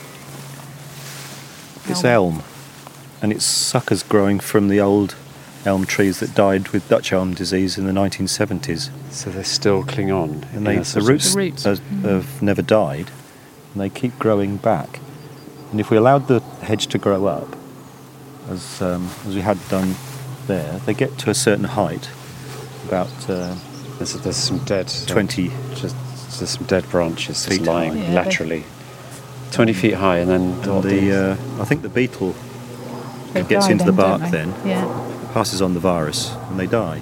[1.87, 2.43] it's elm,
[3.21, 5.15] and it's suckers growing from the old
[5.65, 10.11] elm trees that died with Dutch elm disease in the 1970s, So they still cling
[10.11, 10.45] on.
[10.53, 11.63] and they, the roots, The roots.
[11.63, 13.09] Have, have never died,
[13.73, 14.99] and they keep growing back.
[15.71, 17.47] And if we allowed the hedge to grow up,
[18.49, 19.95] as um, as we had done
[20.47, 22.09] there, they get to a certain height,
[22.87, 23.53] about uh,
[23.97, 24.85] There's, there's some dead.
[24.87, 25.95] uh, 20 Just
[26.39, 27.99] there's some dead branches just lying high.
[27.99, 28.63] Yeah, they- laterally.
[29.51, 31.11] Twenty feet high, and then and what the
[31.57, 32.35] uh, I think the beetle
[33.33, 34.53] They gets into the then, don't bark then.
[34.65, 35.29] Yeah.
[35.33, 37.01] passes on the virus, and they die.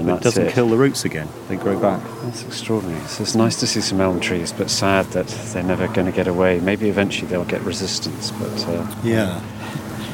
[0.00, 0.52] And But it doesn't it.
[0.52, 2.00] kill the roots again; they grow back.
[2.24, 3.00] That's extraordinary.
[3.06, 6.12] So it's nice to see some elm trees, but sad that they're never going to
[6.12, 6.60] get away.
[6.60, 9.40] Maybe eventually they'll get resistance, but uh, Yeah.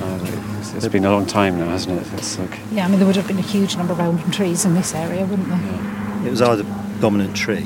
[0.03, 0.19] uh,
[0.61, 2.07] it's, it's been a long time now, hasn't it?
[2.15, 4.65] It's like Yeah, I mean, there would have been a huge number of elm trees
[4.65, 6.27] in this area, wouldn't there?
[6.27, 6.63] It was our
[7.01, 7.65] dominant tree,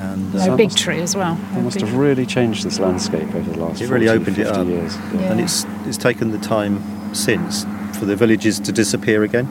[0.00, 1.38] and No, uh, a big must- tree as well.
[1.56, 3.80] It must have really changed this landscape over the last.
[3.80, 4.66] It really 40, opened it 50 up.
[4.66, 4.96] years.
[5.14, 5.20] Yeah.
[5.32, 6.82] and it's it's taken the time
[7.14, 7.64] since
[7.98, 9.48] for the villages to disappear again.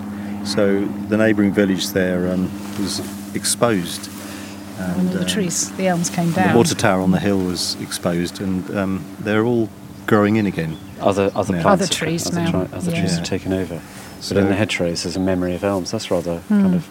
[0.47, 2.99] So the neighbouring village there um, was
[3.35, 6.51] exposed, When and all the um, trees, the elms came down.
[6.53, 9.69] the water tower on the hill was exposed, and um, they're all
[10.05, 10.77] growing in again.
[11.01, 11.61] Other other Yeah.
[11.63, 13.81] plants, Other trees other, now, tri- other trees have taken over.
[14.21, 15.91] So- but in the hedgerows, there's a memory of elms.
[15.91, 16.87] That's rather kind of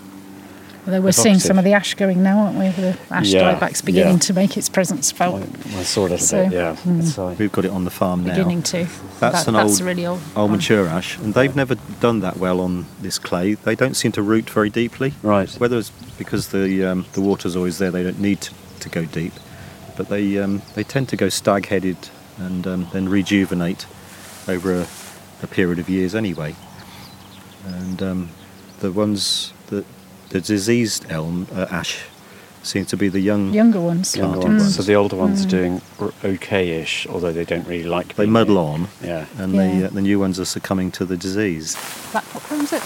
[0.86, 2.68] Although we're seeing some of the ash going now, aren't we?
[2.68, 4.18] The ash Yeah, dieback's beginning yeah.
[4.20, 5.42] to make its presence felt.
[5.42, 6.52] I saw a little So, bit.
[6.52, 6.76] Yeah.
[6.86, 8.30] It's, uh, We've got it on the farm now.
[8.36, 8.84] beginning to.
[9.18, 10.20] That's that, an that's old, a really old.
[10.36, 13.54] old mature ash, and they've never done that well on this clay.
[13.54, 15.14] They don't seem to root very deeply.
[15.22, 15.50] Right.
[15.54, 19.04] Whether it's because the um, the water's always there, they don't need to, to go
[19.06, 19.32] deep,
[19.96, 21.96] but they um, they tend to go stag-headed
[22.38, 23.86] and um, then rejuvenate
[24.46, 24.86] over a,
[25.42, 26.54] a period of years anyway.
[27.66, 28.28] And um,
[28.78, 29.55] the ones that
[30.30, 31.98] the diseased elm uh, ash
[32.62, 33.52] seem to be the young.
[33.54, 34.16] Younger ones.
[34.16, 34.62] younger ones.
[34.62, 34.74] ones.
[34.76, 35.80] So the older ones are doing
[36.24, 38.14] okay-ish, although they don't really like.
[38.16, 39.26] They muddle on, Yeah.
[39.38, 39.80] and Yeah.
[39.80, 41.76] the uh, the new ones are succumbing to the disease.
[42.12, 42.82] Black poplar, is it?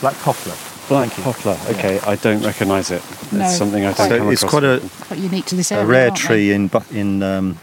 [0.00, 0.54] Black poplar.
[0.88, 1.56] Black poplar.
[1.70, 3.02] Okay, I don't recognise it.
[3.30, 3.44] No.
[3.44, 5.84] It's something I don't So come it's quite a, Quite unique to this area.
[5.84, 6.26] a rare aren't they?
[6.26, 7.58] tree in in um,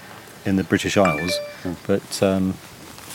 [0.46, 1.34] in the British Isles,
[1.86, 2.54] but um,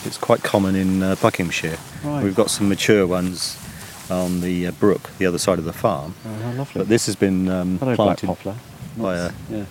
[0.04, 1.78] it's quite common in uh, Buckinghamshire.
[2.04, 2.22] Right.
[2.22, 3.56] We've got some mature ones
[4.10, 6.14] on the uh, brook, the other side of the farm.
[6.26, 6.80] Oh, how lovely.
[6.80, 8.54] But this has been um, Hello, black planted poplar.
[8.96, 9.64] by a, Yeah.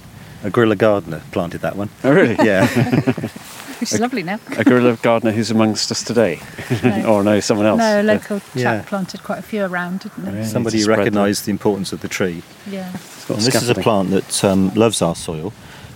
[0.43, 1.21] a guerrilla gardener.
[1.31, 1.89] Planted that one.
[2.03, 2.35] Oh, really?
[2.43, 2.67] Yeah,
[3.79, 4.39] Which is lovely now.
[4.57, 6.39] a guerrilla gardener who's amongst us today,
[6.83, 7.05] No.
[7.15, 7.79] or no, someone else.
[7.79, 8.13] No, a Yeah.
[8.13, 8.81] local chap Yeah.
[8.87, 10.31] planted quite a few around, didn't they?
[10.31, 10.45] Really?
[10.45, 12.43] somebody to recognised the importance of the tree.
[12.69, 12.89] Yeah.
[13.29, 15.53] And this is a plant that um, loves our soil,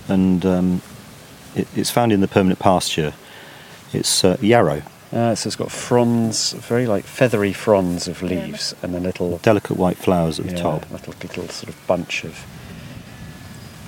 [0.07, 0.81] and um,
[1.55, 3.13] it, it's found in the permanent pasture.
[3.93, 8.93] It's uh, yarrow, Uh, so it's got fronds, very like feathery fronds of leaves, and
[8.93, 10.91] then little delicate white flowers at the yeah, top.
[10.91, 12.45] little little sort of bunch of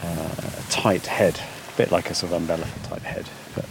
[0.03, 1.39] uh, tight head,
[1.73, 3.25] a bit like a sort of umbrella type head.
[3.54, 3.65] But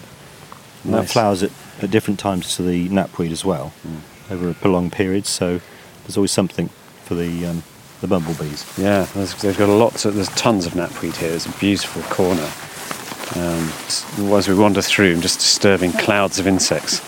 [0.85, 1.51] And that flowers at,
[1.83, 4.33] at different times to the knapweed as well, Mm.
[4.33, 5.25] over a prolonged period.
[5.27, 5.61] So
[6.05, 6.69] there's always something
[7.05, 7.63] for the um,
[8.03, 8.65] the bumblebees.
[8.79, 9.99] Yeah, there's, they've got a lot.
[9.99, 11.33] So there's tons of knapweed here.
[11.33, 12.49] It's a beautiful corner.
[13.37, 13.73] Um,
[14.37, 17.01] as we wander through, and just disturbing clouds of insects.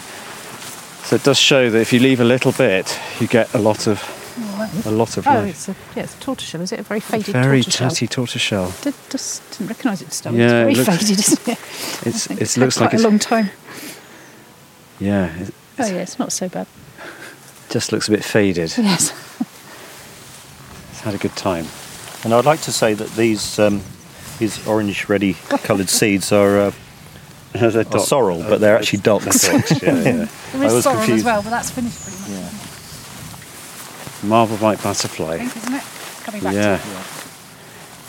[1.11, 3.89] So it does show that if you leave a little bit, you get a lot
[3.89, 4.01] of
[4.87, 5.49] a lot of Oh, life.
[5.51, 6.79] it's a, yeah, it's a tortoiseshell, is it?
[6.79, 7.89] A very faded very tortoiseshell.
[7.91, 8.73] tatty tortoiseshell.
[8.83, 10.33] Did, just didn't recognise it still.
[10.37, 11.59] Yeah, it it's very looks- faded, isn't it?
[12.07, 13.51] It's It's it looks like quite it's a long time.
[15.01, 15.35] yeah.
[15.37, 16.69] It Oh yeah, it's not so bad.
[17.71, 18.73] just looks a bit faded.
[18.79, 19.13] Yes.
[20.93, 21.67] It's had a good time.
[22.23, 23.81] And I'd like to say that these um,
[24.39, 25.35] these orange, ready
[25.65, 26.73] coloured seeds are uh,
[27.73, 29.43] they're Or dock- sorrel, but they're actually docks.
[29.49, 29.55] They're
[29.95, 30.29] yeah, yeah.
[30.53, 31.25] There I is was sorrel as confused.
[31.25, 32.31] well, but that's finished pretty much.
[34.23, 34.29] Yeah.
[34.29, 35.35] Marble white butterfly.
[35.35, 35.83] I think, isn't it?
[36.25, 36.77] Coming back Yeah.
[36.79, 37.07] to it.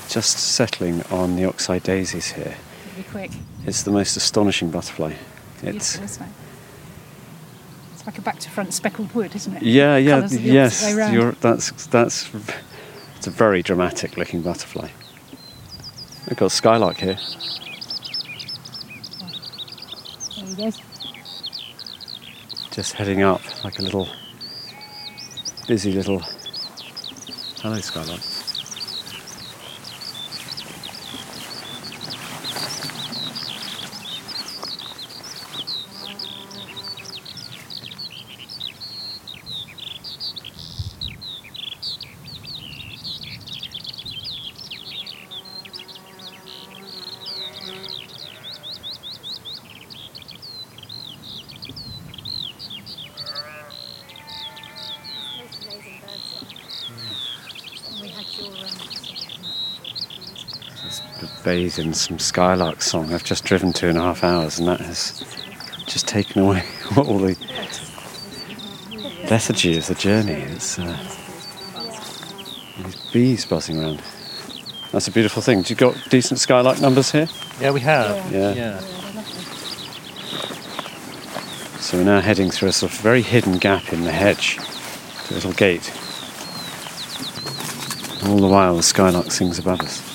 [0.10, 2.56] Just settling on the oxeye daisies here.
[2.90, 3.32] It'll be quick.
[3.66, 5.14] It's the most astonishing butterfly.
[5.64, 6.30] It's Beautiful, isn't it?
[7.94, 9.64] It's like a back to front speckled wood, isn't it?
[9.64, 10.84] yeah, yeah, the yes.
[10.96, 11.14] way.
[11.14, 12.30] You're, that's that's
[13.18, 14.90] it's a very dramatic looking butterfly.
[16.28, 17.18] We've got skylark here.
[22.72, 24.10] Just heading up like a little
[25.68, 26.20] busy little.
[27.62, 28.31] Hello skylark
[61.52, 64.80] bathe in some skylark song i've just driven two and a half hours and that
[64.80, 65.22] has
[65.86, 66.64] just taken away
[66.96, 67.36] all the
[69.30, 70.98] lethargy of the journey it's uh,
[72.86, 74.02] these bees buzzing around
[74.94, 77.28] that's a beautiful thing do you got decent skylark numbers here
[77.60, 78.32] Yeah, we have.
[78.32, 78.54] Yeah.
[78.54, 78.80] yeah.
[81.82, 84.58] So we're now heading through a sort of very hidden gap in the hedge,
[85.30, 85.92] a little gate.
[88.26, 90.11] All the while, the skylark sings above us.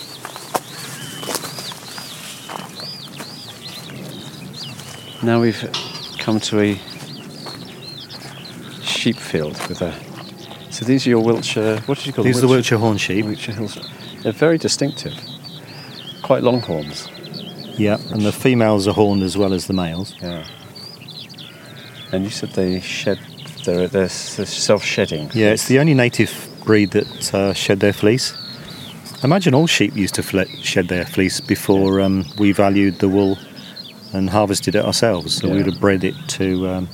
[5.27, 5.61] Now we've
[6.19, 6.75] come to a
[8.81, 9.93] sheep field with a.
[10.71, 11.81] So these are your Wiltshire.
[11.87, 13.25] What did you call These are the Wiltshire horn sheep.
[13.25, 13.77] Wiltshire Hills.
[14.23, 15.15] They're very distinctive.
[16.23, 17.09] Quite long horns.
[17.77, 20.15] Yeah, and the females are horned as well as the males.
[20.23, 20.47] Yeah.
[22.13, 23.19] And you said they shed.
[23.65, 25.33] They're, they're self-shedding.
[25.35, 28.33] Yeah, it's the only native breed that uh, shed their fleece.
[29.25, 33.37] Imagine all sheep used to fle- shed their fleece before um, we valued the wool
[34.17, 35.35] and harvested it ourselves.
[35.37, 36.89] So we would have bred it to, um,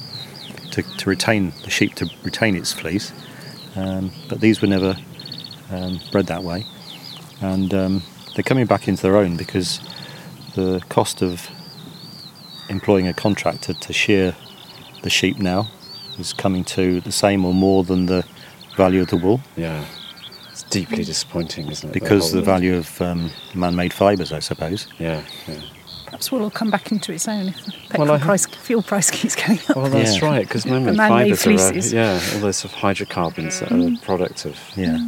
[0.72, 3.12] to to retain the sheep to retain its fleece.
[3.76, 4.96] Um, but these were never
[5.70, 6.66] um, bred that way,
[7.40, 8.02] and um,
[8.34, 9.80] they're coming back into their own because
[10.54, 11.48] the cost of
[12.68, 14.34] employing a contractor to shear
[15.02, 15.68] the sheep now
[16.18, 18.24] is coming to the same or more than the
[18.76, 19.84] value of the wool Yeah.
[20.50, 21.92] It's deeply disappointing, isn't it?
[21.92, 24.86] because the whole- value of um, man-made fibres, I suppose.
[24.98, 25.22] Yeah.
[25.48, 25.54] yeah.
[26.12, 28.82] Perhaps will all come back into its own if the Well, petrol I- price, fuel
[28.82, 29.76] price keeps going up.
[29.76, 30.28] Well, that's Yeah.
[30.28, 30.46] right.
[30.46, 33.96] Because man-made man-made fibres are, uh, yeah, all those sort of hydrocarbons that are a
[34.04, 34.56] product of.
[34.76, 34.98] Yeah.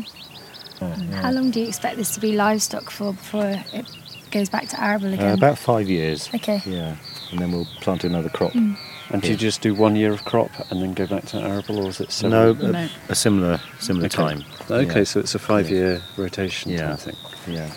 [1.20, 3.86] How long do you expect this to be livestock for before it
[4.30, 5.32] goes back to arable Uh, again?
[5.34, 6.30] about five years.
[6.34, 6.62] Okay.
[6.66, 6.96] Yeah,
[7.30, 8.55] and then we'll plant another crop.
[8.55, 11.84] And do you just do one year of crop and then go back to arable,
[11.84, 12.88] or is it No, a, No.
[13.11, 14.16] a similar similar Okay.
[14.16, 14.44] time.
[14.70, 15.05] Okay, Yeah.
[15.05, 16.96] so it's a five-year rotation Yeah.
[16.96, 17.16] type thing.
[17.46, 17.68] Yeah.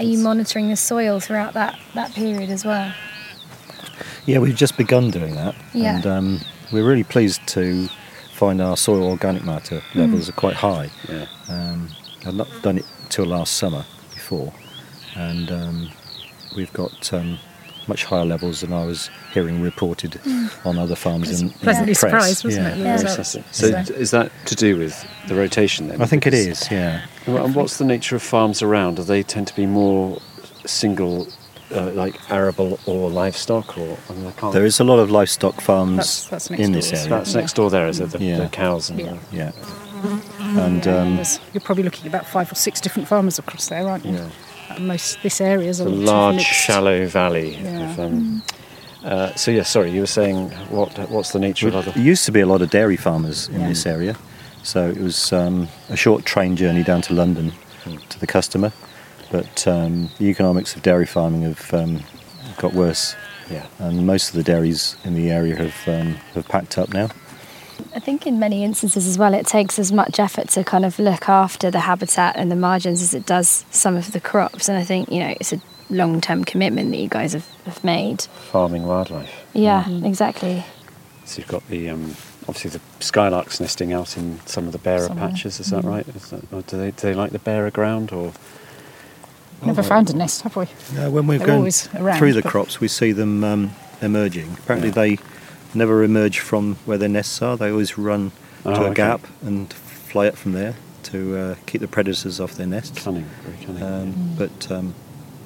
[0.00, 2.90] Are you monitoring the soil throughout that, that period as well?
[4.24, 5.96] Yeah, we've just begun doing that, Yeah.
[5.96, 6.40] and um,
[6.72, 7.86] we're really pleased to
[8.32, 10.88] find our soil organic matter levels are quite high.
[11.06, 11.26] Yeah.
[11.50, 11.90] Um,
[12.24, 13.84] I've not done it till last summer
[14.14, 14.54] before,
[15.16, 15.90] and um,
[16.56, 17.38] we've got um,
[17.90, 20.12] much higher levels than I was hearing reported
[20.64, 22.10] on other farms in, in Pleasantly the press.
[22.12, 22.72] surprised, wasn't yeah.
[22.72, 22.78] it?
[22.78, 23.22] your Yeah.
[23.22, 23.66] So So-
[24.04, 24.94] is that to do with
[25.28, 26.00] the rotation then?
[26.00, 26.70] I think it Because- is.
[26.70, 27.02] Yeah.
[27.26, 28.96] And what's the nature of farms around?
[28.96, 30.20] Do they tend to be more
[30.66, 31.26] single,
[31.74, 34.52] uh, like arable or livestock, or I mean, I can't.
[34.52, 37.06] There is a lot of livestock farms That's- that's next in this isn't area.
[37.06, 37.10] it?
[37.18, 37.70] That's next door.
[37.70, 38.38] There is it, the, Yeah.
[38.38, 39.14] the cows and Yeah.
[39.30, 39.52] the, Yeah.
[40.40, 41.20] And um,
[41.52, 44.14] You're probably looking at about five or six different farmers across there, aren't you?
[44.14, 44.28] Yeah.
[44.70, 46.52] And most this area is a the lot of large, mixed.
[46.52, 47.56] shallow valley.
[47.56, 47.90] Yeah.
[47.92, 48.42] Of, um,
[49.04, 50.96] uh, so yeah, sorry, you were saying what?
[51.10, 52.00] What's the nature of There other?
[52.00, 53.68] used to be a lot of dairy farmers in Yeah.
[53.68, 54.16] this area,
[54.62, 57.52] so it was um, a short train journey down to London
[58.10, 58.72] to the customer.
[59.32, 62.00] But um, the economics of dairy farming have um,
[62.58, 63.14] got worse,
[63.50, 63.64] Yeah.
[63.78, 67.08] and most of the dairies in the area have um, have packed up now.
[67.94, 70.98] I think in many instances as well, it takes as much effort to kind of
[70.98, 74.68] look after the habitat and the margins as it does some of the crops.
[74.68, 75.60] And I think, you know, it's a
[75.90, 78.22] long term commitment that you guys have, have made.
[78.22, 79.32] Farming wildlife.
[79.54, 80.64] Yeah, exactly.
[81.24, 82.14] So you've got the um,
[82.48, 85.28] obviously the skylarks nesting out in some of the barer Somewhere.
[85.28, 85.60] patches.
[85.60, 86.06] Is that right?
[86.08, 88.32] Is that, or do they do they like the barer ground or?
[89.62, 90.62] Never found a nest, have we?
[90.96, 94.56] Uh, when we're They're going around, through the crops, we see them um, emerging.
[94.58, 94.94] Apparently, Yeah.
[94.94, 95.18] they
[95.74, 97.56] never emerge from where their nests are.
[97.56, 98.94] They always run Oh, to a okay.
[98.94, 103.02] gap and fly up from there to uh, keep the predators off their nests.
[103.02, 103.82] Cunning, very cunning.
[103.82, 104.94] Um, but um,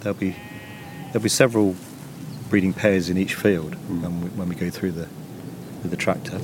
[0.01, 0.35] there'll be
[1.12, 1.77] there'll be several
[2.51, 5.09] breeding pairs in each field when, we, when we go through the
[5.83, 6.41] with the tractor.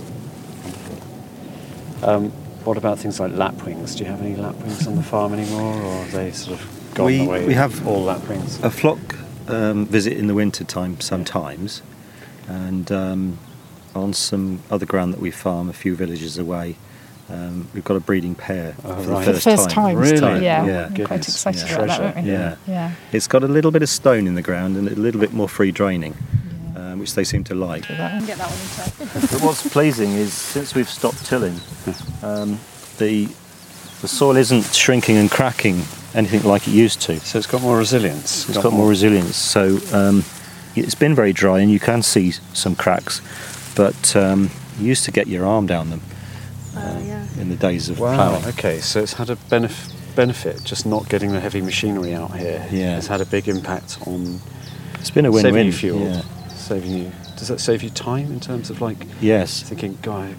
[2.03, 2.31] Um,
[2.65, 3.95] what about things like lapwings?
[3.97, 7.07] Do you have any lapwings on the farm anymore, or are they sort of gone
[7.07, 8.61] we, the way we have all lapwings?
[8.63, 8.99] a flock
[9.49, 11.83] um, visit in the winter time sometimes,
[12.49, 13.39] and um,
[13.95, 16.77] on some other ground that we farm a few villages away,
[17.29, 19.25] um, we've got a breeding pair Oh, for right.
[19.25, 19.95] the For first, the first time.
[19.95, 19.97] time.
[19.99, 20.17] Really?
[20.17, 20.65] still, Yeah.
[20.67, 20.85] Yeah.
[20.87, 21.29] I'm quite Goodness.
[21.29, 21.75] excited Yeah.
[21.75, 22.03] about that, Treasure.
[22.15, 22.33] weren't we?
[22.33, 22.55] Yeah.
[22.67, 22.91] Yeah.
[23.13, 25.49] It's got a little bit of stone in the ground and a little bit more
[25.49, 26.15] free draining,
[26.77, 27.85] um, which they seem to like.
[27.85, 28.27] So that.
[28.27, 31.61] Get that one into But what's pleasing is since we've stopped tilling,
[32.23, 32.59] um,
[32.99, 33.29] the
[34.01, 35.83] the soil isn't shrinking and cracking
[36.15, 37.21] anything like it used to.
[37.21, 38.49] So it's got more resilience.
[38.49, 39.37] It's got more resilience.
[39.37, 40.25] So um,
[40.75, 43.21] it's been very dry, and you can see some cracks.
[43.81, 46.03] But um, you used to get your arm down them
[46.77, 46.99] um,
[47.41, 48.15] in the days of Wow.
[48.15, 48.45] ploughing.
[48.49, 52.63] Okay, so it's had a benef- benefit just not getting the heavy machinery out here.
[52.71, 52.99] Yeah.
[52.99, 54.39] It's had a big impact on
[54.99, 55.67] It's been a saving win-win.
[55.67, 56.23] you fuel, Yeah.
[56.55, 57.11] saving you.
[57.39, 59.63] Does that save you time in terms of like Yes.
[59.63, 60.35] thinking, God,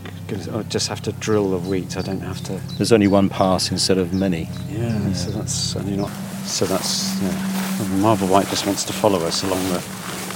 [0.53, 1.97] I just have to drill the wheat.
[1.97, 2.61] I don't have to.
[2.77, 4.49] There's only one pass instead of many.
[4.71, 5.13] Yeah.
[5.13, 6.11] So that's and you're not.
[6.45, 7.87] So that's yeah.
[7.97, 9.81] Marble White just wants to follow us along the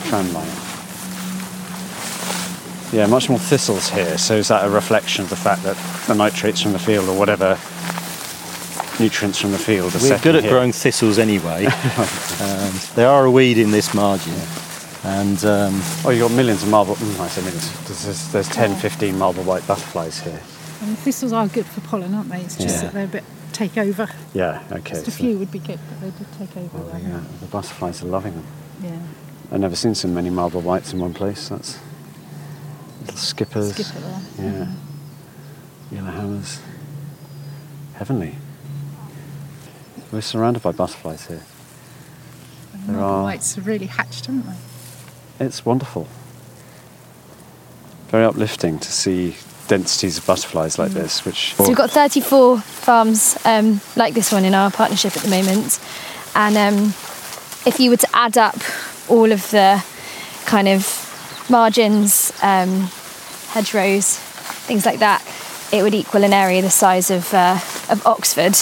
[0.09, 0.49] tram line.
[2.93, 4.17] Yeah, much more thistles here.
[4.17, 5.75] So is that a reflection of the fact that
[6.07, 7.57] the nitrates from the field or whatever
[8.99, 10.51] nutrients from the field are We're good at here?
[10.51, 11.65] growing thistles anyway.
[12.41, 14.33] um, they are a weed in this margin.
[15.03, 16.95] And um, Oh, you've got millions of marble.
[16.95, 17.71] Mm, I say millions.
[17.87, 20.39] There's, there's, there's 10, 15 marble white butterflies here.
[20.81, 22.41] And thistles are good for pollen, aren't they?
[22.41, 22.81] It's just Yeah.
[22.83, 24.07] that they're a bit take over.
[24.33, 24.93] Yeah, okay.
[24.95, 26.77] Just a so- few would be good, but they did take over.
[26.77, 27.07] well, yeah.
[27.09, 28.45] yeah, the butterflies are loving them.
[28.81, 28.99] yeah.
[29.51, 31.49] I've never seen so many marble whites in one place.
[31.49, 31.77] That's
[33.05, 33.73] little skippers.
[33.75, 34.21] Skipper there.
[34.39, 34.67] Yeah.
[35.91, 36.59] Yellow hammers.
[37.95, 38.35] Heavenly.
[40.11, 41.41] We're surrounded by butterflies here.
[42.73, 45.45] And There are- whites have really hatched, haven't they?
[45.45, 46.07] It's wonderful.
[48.09, 49.35] Very uplifting to see
[49.67, 54.45] densities of butterflies like this, which So we've got 34 farms um, like this one
[54.45, 55.79] in our partnership at the moment,
[56.35, 56.93] and um,
[57.65, 58.55] if you were to add up
[59.09, 59.83] all of the
[60.45, 61.04] kind of
[61.49, 62.89] margins, um,
[63.49, 64.17] hedgerows,
[64.67, 65.21] things like that,
[65.71, 68.55] it would equal an area the size of uh, of Oxford.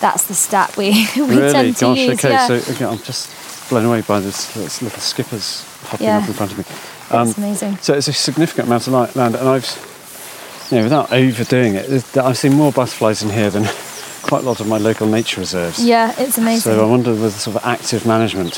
[0.00, 2.18] That's the stat we, we really, tend to gosh, use.
[2.24, 2.30] okay.
[2.30, 2.46] yeah.
[2.46, 6.18] So okay, I'm just blown away by this, this little skippers popping Yeah.
[6.18, 6.64] up in front of me.
[7.10, 7.76] That's amazing.
[7.78, 12.38] So it's a significant amount of land, and I've, you know, without overdoing it, I've
[12.38, 13.64] seen more butterflies in here than
[14.22, 15.84] quite a lot of my local nature reserves.
[15.84, 16.72] yeah, it's amazing.
[16.72, 18.56] So I wonder whether sort of active management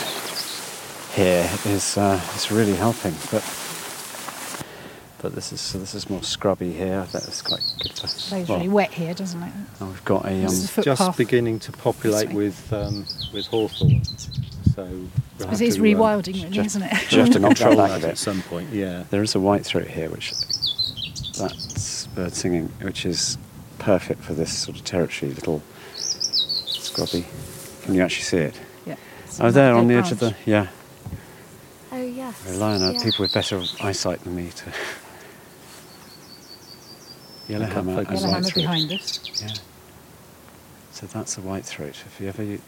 [1.14, 3.14] here is uh, is really helping.
[3.30, 3.42] But
[5.22, 7.06] but this is so this is more scrubby here.
[7.12, 7.94] That's quite good.
[7.94, 9.52] To, It's well, really wet here, doesn't it?
[9.80, 14.02] oh, we've got a um, a just beginning to populate with um, with hawthorn.
[14.74, 15.08] So we'll
[15.38, 17.12] Because it's to, um, rewilding, really, just- isn't it?
[17.12, 18.10] you have to knock that control back a that bit.
[18.10, 18.70] at some point.
[18.72, 19.04] Yeah.
[19.10, 20.32] There is a white throat here, which
[21.38, 23.38] that's bird singing, which is
[23.78, 25.32] perfect for this sort of territory.
[25.32, 25.62] Little
[25.96, 27.26] scrubby.
[27.82, 28.60] Can you actually see it?
[28.86, 28.96] yeah.
[29.40, 30.66] Oh, there on the edge of the yeah.
[31.92, 32.44] oh yes.
[32.50, 33.02] Rely on uh, yeah.
[33.04, 34.72] people with better eyesight than me to.
[37.48, 38.62] Yellow can't hammer focus and Yellow white throat.
[38.62, 39.42] behind us.
[39.42, 39.54] Yeah.
[40.92, 42.02] So that's a white throat.
[42.06, 42.58] If you ever,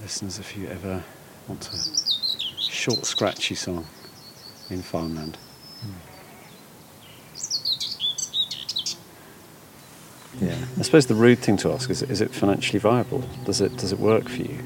[0.00, 1.02] listeners, if you ever
[1.48, 3.86] want a short, scratchy song
[4.70, 5.38] in farmland.
[10.40, 10.56] Yeah.
[10.78, 13.22] I suppose the rude thing to ask is: Is it financially viable?
[13.44, 14.58] Does it does it work for you?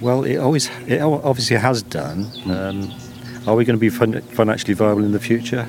[0.00, 2.30] Well, it always, it obviously has done.
[2.46, 2.92] Um,
[3.46, 5.66] are we going to be fin- financially viable in the future?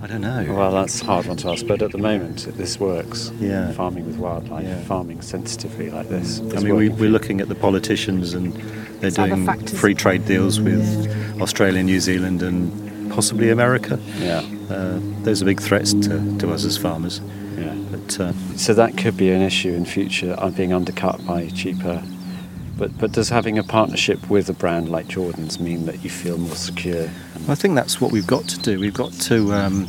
[0.00, 0.46] I don't know.
[0.56, 3.32] Well, that's a hard one to ask, but at the moment this works.
[3.40, 3.72] Yeah.
[3.72, 4.80] Farming with wildlife, Yeah.
[4.82, 6.40] farming sensitively like this.
[6.56, 8.52] I mean, we, we're looking at the politicians, and
[9.00, 13.98] they're It's doing free trade deals with Australia, New Zealand, and possibly America.
[14.20, 17.20] Yeah, Uh, those are big threats to, to us as farmers.
[17.58, 17.74] yeah.
[17.90, 20.36] But uh, So that could be an issue in future.
[20.38, 22.02] I'm being undercut by cheaper.
[22.78, 26.38] But but does having a partnership with a brand like Jordans mean that you feel
[26.38, 27.10] more secure?
[27.48, 28.78] I think that's what we've got to do.
[28.78, 29.88] We've got to um,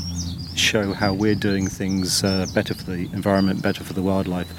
[0.55, 4.51] show how we're doing things uh, better for the environment, better for the wildlife,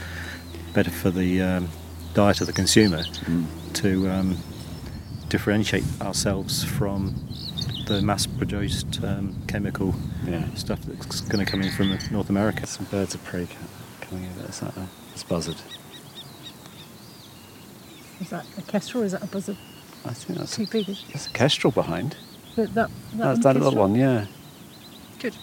[0.73, 1.69] better for the um,
[2.15, 3.03] diet of the consumer,
[3.75, 4.37] to um,
[5.29, 7.15] differentiate ourselves from
[7.87, 10.45] the mass-produced um, chemical Yeah.
[10.55, 12.65] stuff that's going to come in from North America.
[12.67, 13.49] Some birds of prey
[14.01, 14.49] coming over.
[14.49, 15.57] Is that a it's buzzard?
[18.21, 19.57] Is that a kestrel or is that a buzzard?
[20.05, 20.89] I think that's Too a, big.
[20.89, 22.17] is that's a kestrel behind.
[22.57, 24.27] That, that, that, That's that little one, yeah.
[25.19, 25.35] Good.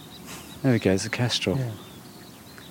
[0.62, 0.92] There we go.
[0.92, 1.58] It's a kestrel.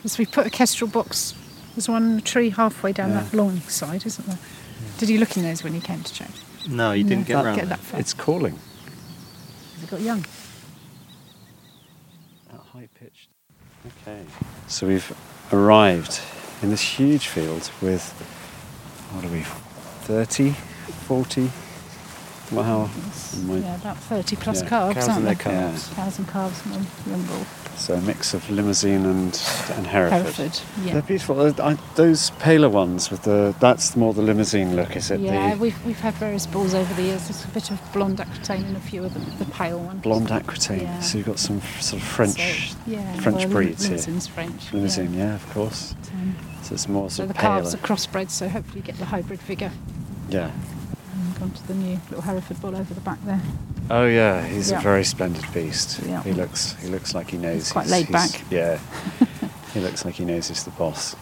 [0.04, 1.34] So we put a kestrel box.
[1.74, 3.20] There's one in the tree halfway down Yeah.
[3.22, 4.38] that long side, isn't there?
[4.98, 6.30] Did you look in those when you came to check?
[6.68, 7.36] No, you didn't Yeah.
[7.36, 7.78] get around Get that.
[7.78, 8.00] that far.
[8.00, 8.58] It's calling.
[9.74, 10.24] Has it got young.
[12.50, 13.28] That high pitched.
[14.02, 14.24] Okay.
[14.68, 15.16] So we've
[15.52, 16.20] arrived
[16.62, 18.10] in this huge field with,
[19.12, 19.44] what are we,
[20.06, 20.54] 30,
[21.08, 21.50] 40?
[22.52, 22.90] Well, how?
[23.44, 25.44] my- Yeah, about 30 plus Yeah, calves, cows aren't and their there?
[25.70, 25.88] calves.
[25.94, 27.46] Cows and calves and one.
[27.76, 29.38] So a mix of Limousin and,
[29.74, 30.22] and Hereford.
[30.22, 30.92] Hereford, yeah.
[30.94, 31.60] They're beautiful.
[31.60, 35.20] I, those paler ones with the, that's more the Limousin look, is it?
[35.20, 37.28] Yeah, the we've, we've had various bulls over the years.
[37.28, 40.00] There's a bit of blonde Aquitaine and a few of them, the pale ones.
[40.02, 40.82] blonde Aquitaine.
[40.82, 41.00] Yeah.
[41.00, 43.90] So you've got some sort of French, So, yeah, French well, breeds here.
[43.96, 44.72] Limousin's French.
[44.72, 45.34] Limousin, yeah.
[45.34, 45.94] of course.
[46.14, 47.60] Um, So it's more so sort the paler.
[47.60, 49.70] calves are crossbred, so hopefully you get the hybrid vigour.
[50.30, 50.50] Yeah.
[51.40, 53.40] And gone to the new little Hereford bull over the back there.
[53.90, 54.78] Oh yeah, he's Yeah.
[54.78, 56.00] a very splendid beast.
[56.04, 56.22] Yeah.
[56.22, 57.54] He looks he looks like he knows.
[57.64, 58.42] He's quite laid back.
[58.50, 58.78] Yeah.
[59.74, 61.14] he looks like he knows he's the boss.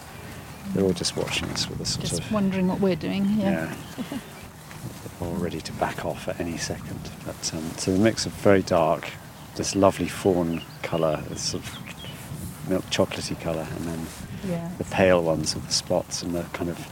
[0.73, 3.25] They're all just watching us with a sort Just of wondering what we're doing.
[3.37, 3.73] Yeah.
[4.11, 4.19] yeah.
[5.21, 6.99] All ready to back off at any second.
[7.25, 9.09] But um, so the mix of very dark,
[9.55, 14.05] this lovely fawn colour, this sort of milk chocolatey colour, and then
[14.49, 14.69] Yeah.
[14.77, 16.85] the pale ones with the spots and the kind of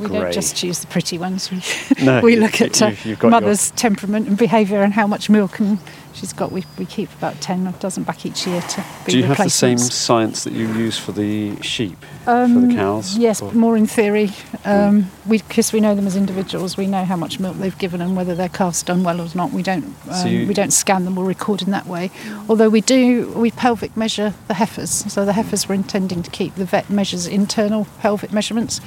[0.00, 0.20] We grey.
[0.20, 1.50] don't just choose the pretty ones.
[1.50, 1.62] We,
[2.04, 5.28] No, we look at you- uh, got your- mother's temperament and behaviour and how much
[5.30, 5.78] milk and
[6.14, 6.50] she's got.
[6.52, 9.24] We, we keep about 10 or a dozen back each year to be Do you
[9.24, 13.16] have the same science that you use for the sheep, for Um, the cows?
[13.16, 14.30] Yes, Or- more in theory.
[14.64, 16.76] Um, we because we know them as individuals.
[16.76, 19.52] We know how much milk they've given and whether their calf's done well or not.
[19.52, 22.10] We don't So um, you- we don't scan them or record in that way.
[22.48, 24.90] Although we do, we pelvic measure the heifers.
[25.12, 26.54] So the heifers we're intending to keep.
[26.56, 28.80] The vet measures internal pelvic measurements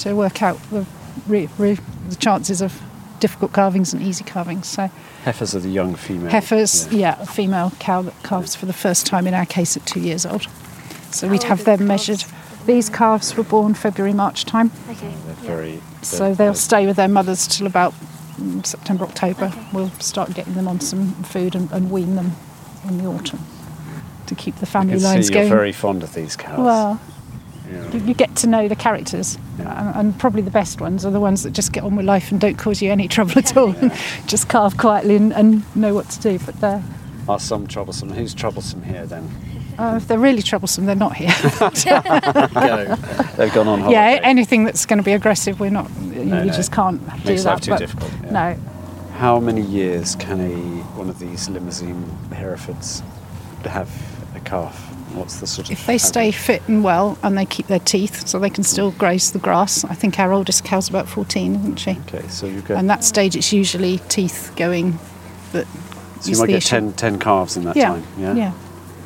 [0.00, 0.84] to work out the
[1.26, 1.78] re, re,
[2.08, 2.80] the chances of
[3.20, 4.66] difficult calvings and easy calvings.
[4.66, 4.90] So
[5.24, 6.30] Heifers are the young female.
[6.30, 7.16] heifers, Yeah.
[7.18, 10.00] yeah, a female cow that calves for the first time in our case at two
[10.00, 10.46] years old.
[11.10, 12.20] So we'd have old are the them measured.
[12.20, 12.34] calves?
[12.66, 14.70] These calves were born February March time.
[14.90, 15.12] Okay.
[15.26, 15.82] They're very.
[16.02, 17.92] So they're- they'll they're- stay with their mothers till about
[18.40, 19.52] mm, September, October.
[19.72, 22.32] We'll start getting them on some food and, and wean them
[22.88, 23.40] in the autumn
[24.26, 25.52] to keep the I family can lines see you're going.
[25.52, 26.58] very fond of these cows.
[26.60, 27.00] well,
[27.70, 27.90] Yeah.
[27.92, 29.88] you, you get to know the characters, Yeah.
[29.90, 32.30] and, and probably the best ones are the ones that just get on with life
[32.32, 33.74] and don't cause you any trouble at all.
[34.26, 36.38] just calve quietly and, and know what to do.
[36.44, 36.82] But they're,
[37.38, 38.10] some troublesome?
[38.10, 39.28] Who's troublesome here then?
[39.78, 41.30] uh, if they're really troublesome, they're not here.
[41.60, 42.96] Go.
[43.36, 43.92] They've gone on holiday.
[43.92, 45.88] yeah, anything that's going to be aggressive, we're not.
[46.00, 46.52] You, No, you no.
[46.52, 47.50] just can't do Makes that.
[47.50, 48.30] life too difficult, yeah.
[48.30, 48.58] No,
[49.18, 50.54] How many years can a
[50.98, 53.02] one of these Limousin Herefords
[53.64, 53.88] have
[54.34, 54.89] a calf?
[55.14, 55.72] What's the sort of?
[55.72, 58.92] If they stay fit and well and they keep their teeth so they can still
[58.92, 61.98] graze the grass, I think our oldest cow's about 14, isn't she?
[62.06, 62.76] Okay, so you get.
[62.76, 64.98] And that stage it's usually teeth going
[65.52, 65.66] that
[66.20, 66.68] so you might get issue.
[66.68, 68.04] 10, 10 calves in that yeah, time.
[68.18, 68.34] Yeah.
[68.34, 68.52] yeah.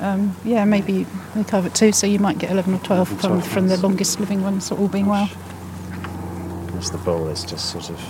[0.01, 3.17] Um, yeah, maybe they calve at two, so you might get 11 or 12 11,
[3.17, 5.27] from, 12 from the longest living ones, all being well.
[6.71, 8.01] Whereas the bull is just sort of.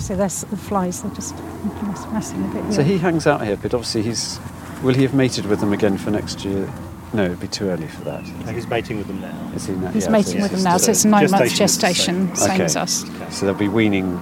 [0.00, 1.34] So there's the flies, they're just
[1.82, 2.72] mess- messing a bit.
[2.72, 4.40] So he hangs out here, but obviously he's.
[4.82, 6.72] Will he have mated with them again for next year?
[7.12, 8.22] No, it'd be too early for that.
[8.54, 9.52] He's mating with them now.
[9.54, 9.90] Is he now?
[9.90, 12.36] He's yeah, mating so with them now, so it's a nine month Gestation gestation, the
[12.36, 12.64] same Okay.
[12.64, 13.04] as us.
[13.30, 14.20] So they'll be weaning.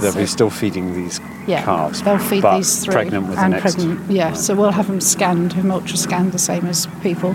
[0.00, 2.02] They'll be still feeding these Yeah, calves.
[2.02, 3.74] they'll feed but these through pregnant with and the next.
[3.74, 4.08] pregnant.
[4.10, 7.34] Yeah, so we'll have them scanned, have them ultra scanned the same as people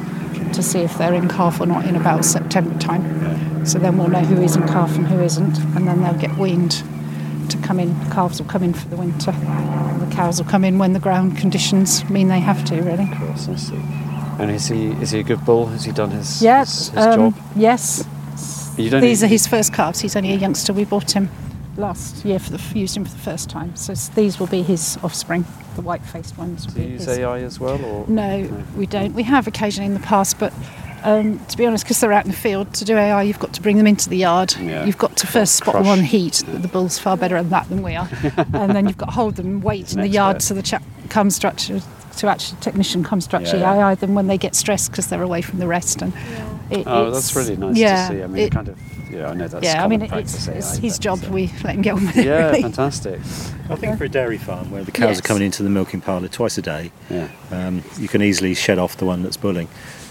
[0.54, 3.66] to see if they're in calf or not in about September time.
[3.66, 6.38] So then we'll know who is in calf and who isn't, and then they'll get
[6.38, 6.82] weaned
[7.50, 7.94] to come in.
[8.12, 9.32] Calves will come in for the winter.
[9.34, 12.82] The cows will come in when the ground conditions mean they have to.
[12.82, 13.04] Really.
[13.12, 13.82] Of course, I see.
[14.44, 15.68] And is he is he a good bull?
[15.68, 16.90] Has he done his Yes.
[16.90, 17.44] his, his um, job?
[17.56, 18.06] Yes.
[18.76, 20.00] These need- are his first calves.
[20.02, 20.74] He's only a youngster.
[20.74, 21.30] We bought him
[21.78, 23.76] last year for the used him for the first time.
[23.76, 25.46] So these will be his offspring.
[25.76, 27.18] The white-faced ones Do you use his.
[27.20, 29.14] AI as well, or No, we don't.
[29.14, 30.54] We have occasionally in the past, but
[31.04, 33.54] um, to be honest, because they're out in the field, to do AI, you've got
[33.54, 34.56] to bring them into the yard.
[34.60, 34.86] Yeah.
[34.86, 36.44] You've got to first spot them on heat.
[36.48, 38.08] The bull's far better at that than we are.
[38.54, 40.84] and then you've got to hold them, and wait in the yard so the chap
[41.10, 41.82] comes to actually,
[42.18, 43.88] to actually technician comes to actually Yeah, yeah.
[43.90, 46.02] AI them when they get stressed because they're away from the rest.
[46.02, 46.14] And
[46.70, 48.24] it, Oh, that's really nice yeah, to see.
[48.24, 48.78] I mean, it- kind of.
[49.12, 50.48] Yeah, I know that's yeah, I mean, it- practice.
[50.48, 51.20] it's, it's his but, job.
[51.28, 52.26] uh, We let him get on with it.
[52.26, 52.64] Yeah, really.
[52.64, 53.20] fantastic.
[53.70, 55.20] I think for a dairy farm where the cows Yes.
[55.20, 57.28] are coming into the milking parlour twice a day, Yeah.
[57.52, 59.68] um, you can easily shed off the one that's bulling.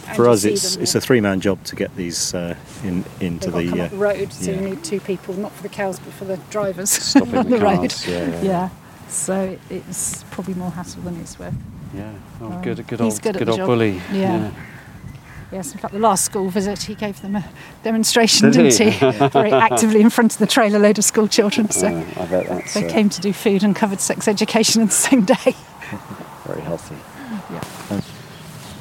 [0.06, 0.98] And For us, it's them, it's yeah.
[0.98, 3.84] a three-man job to get these uh, in into They've got to come the.
[3.86, 4.60] up the Uh, road, so yeah.
[4.60, 7.56] you need two people, not for the cows, but for the drivers Stopping on the
[7.58, 7.94] the road.
[8.06, 8.42] yeah, yeah.
[8.42, 8.68] yeah.
[9.08, 11.54] So it's probably more hassle than it's worth.
[11.94, 12.12] Yeah.
[12.40, 13.66] Oh, Um, good, good he's old, good at good the old job.
[13.66, 14.00] bully.
[14.12, 14.50] Yeah.
[15.52, 17.44] Yes, in fact, the last school visit, he gave them a
[17.84, 19.08] demonstration, Did didn't he?
[19.08, 19.28] he?
[19.28, 21.70] Very actively in front of the trailer load of school children.
[21.70, 24.80] So Uh, I bet that's they uh, came to do food and covered sex education
[24.80, 25.54] on the same day.
[26.46, 26.96] very healthy.
[27.52, 28.00] Yeah.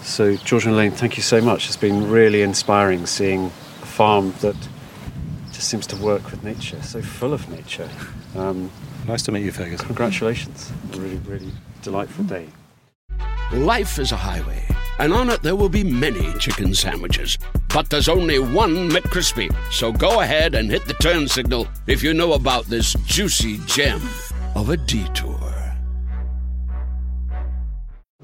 [0.02, 1.68] So, George and Elaine, thank you so much.
[1.68, 4.56] It's been really inspiring seeing a farm that
[5.52, 7.90] just seems to work with nature, so full of nature.
[8.36, 8.72] Um,
[9.08, 9.82] nice to meet you, Fergus.
[9.82, 10.72] congratulations.
[10.94, 11.52] A really, really
[11.82, 12.48] delightful day.
[13.54, 14.66] Life is a highway,
[14.98, 17.38] and on it there will be many chicken sandwiches.
[17.74, 19.54] But there's only one McCrispy.
[19.74, 24.00] So go ahead and hit the turn signal if you know about this juicy gem
[24.56, 25.38] of a detour.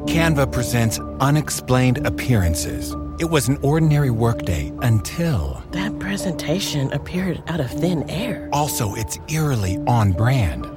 [0.06, 2.96] Canva presents Unexplained Appearances.
[3.20, 5.62] It was an ordinary workday until.
[5.72, 8.48] That presentation appeared out of thin air.
[8.54, 10.77] Also, it's eerily on brand.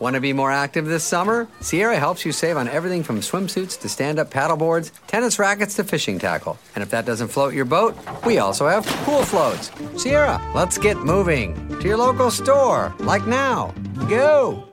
[0.00, 1.48] Want to be more active this summer?
[1.60, 5.84] Sierra helps you save on everything from swimsuits to stand up paddleboards, tennis rackets to
[5.84, 6.56] fishing tackle.
[6.76, 9.72] And if that doesn't float your boat, we also have pool floats.
[10.00, 13.74] Sierra, let's get moving to your local store, like now.
[14.08, 14.72] Go!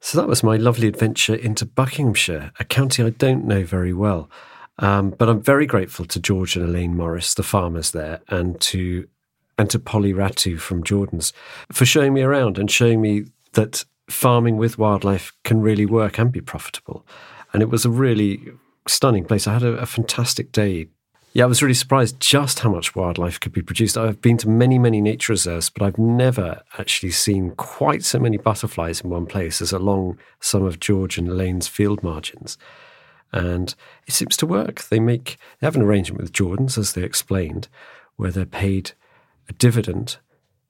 [0.00, 4.30] So that was my lovely adventure into Buckinghamshire, a county I don't know very well.
[4.78, 9.08] Um, but I'm very grateful to George and Elaine Morris, the farmers there, and to
[9.58, 11.32] and to Polly Ratu from Jordans
[11.72, 13.24] for showing me around and showing me
[13.54, 17.06] that farming with wildlife can really work and be profitable.
[17.52, 18.52] And it was a really
[18.86, 19.46] stunning place.
[19.46, 20.88] I had a, a, fantastic day.
[21.34, 23.98] Yeah, I was really surprised just how much wildlife could be produced.
[23.98, 28.38] I've been to many, many nature reserves, but I've never actually seen quite so many
[28.38, 32.56] butterflies in one place as along some of George and Elaine's field margins.
[33.30, 33.74] And
[34.06, 34.84] it seems to work.
[34.84, 37.68] They make they have an arrangement with Jordans, as they explained,
[38.16, 38.92] where they're paid
[39.50, 40.16] a dividend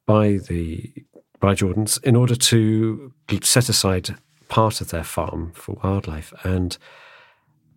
[0.07, 0.93] by the
[1.41, 3.13] by Jordans in order to
[3.43, 4.17] set aside
[4.49, 6.33] part of their farm for wildlife.
[6.43, 6.77] And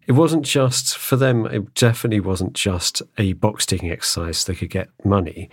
[0.07, 4.57] it wasn't just for them, it definitely wasn't just a box ticking exercise so they
[4.57, 5.49] could get money.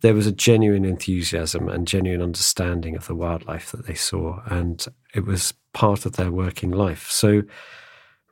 [0.00, 4.84] There was a genuine enthusiasm and genuine understanding of the wildlife that they saw, and
[5.14, 7.10] it was part of their working life.
[7.10, 7.42] So,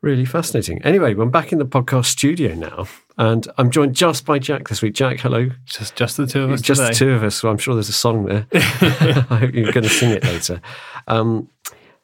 [0.03, 0.82] really fascinating.
[0.82, 2.86] Anyway, I'm back in the podcast studio now,
[3.18, 4.94] and I'm joined just by Jack this week.
[4.94, 5.51] Jack, hello.
[5.66, 6.61] Just just the two of us.
[6.61, 6.90] Just today.
[6.92, 7.36] the two of us.
[7.36, 8.46] So I'm sure there's a song there.
[8.53, 10.61] I hope you're going to sing it later.
[11.07, 11.48] Um,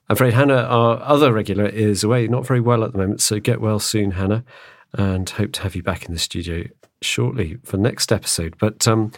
[0.08, 3.20] I'm afraid Hannah, our other regular, is away, not very well at the moment.
[3.20, 4.44] So get well soon, Hannah,
[4.92, 6.64] and hope to have you back in the studio
[7.02, 8.56] shortly for next episode.
[8.58, 9.12] But um,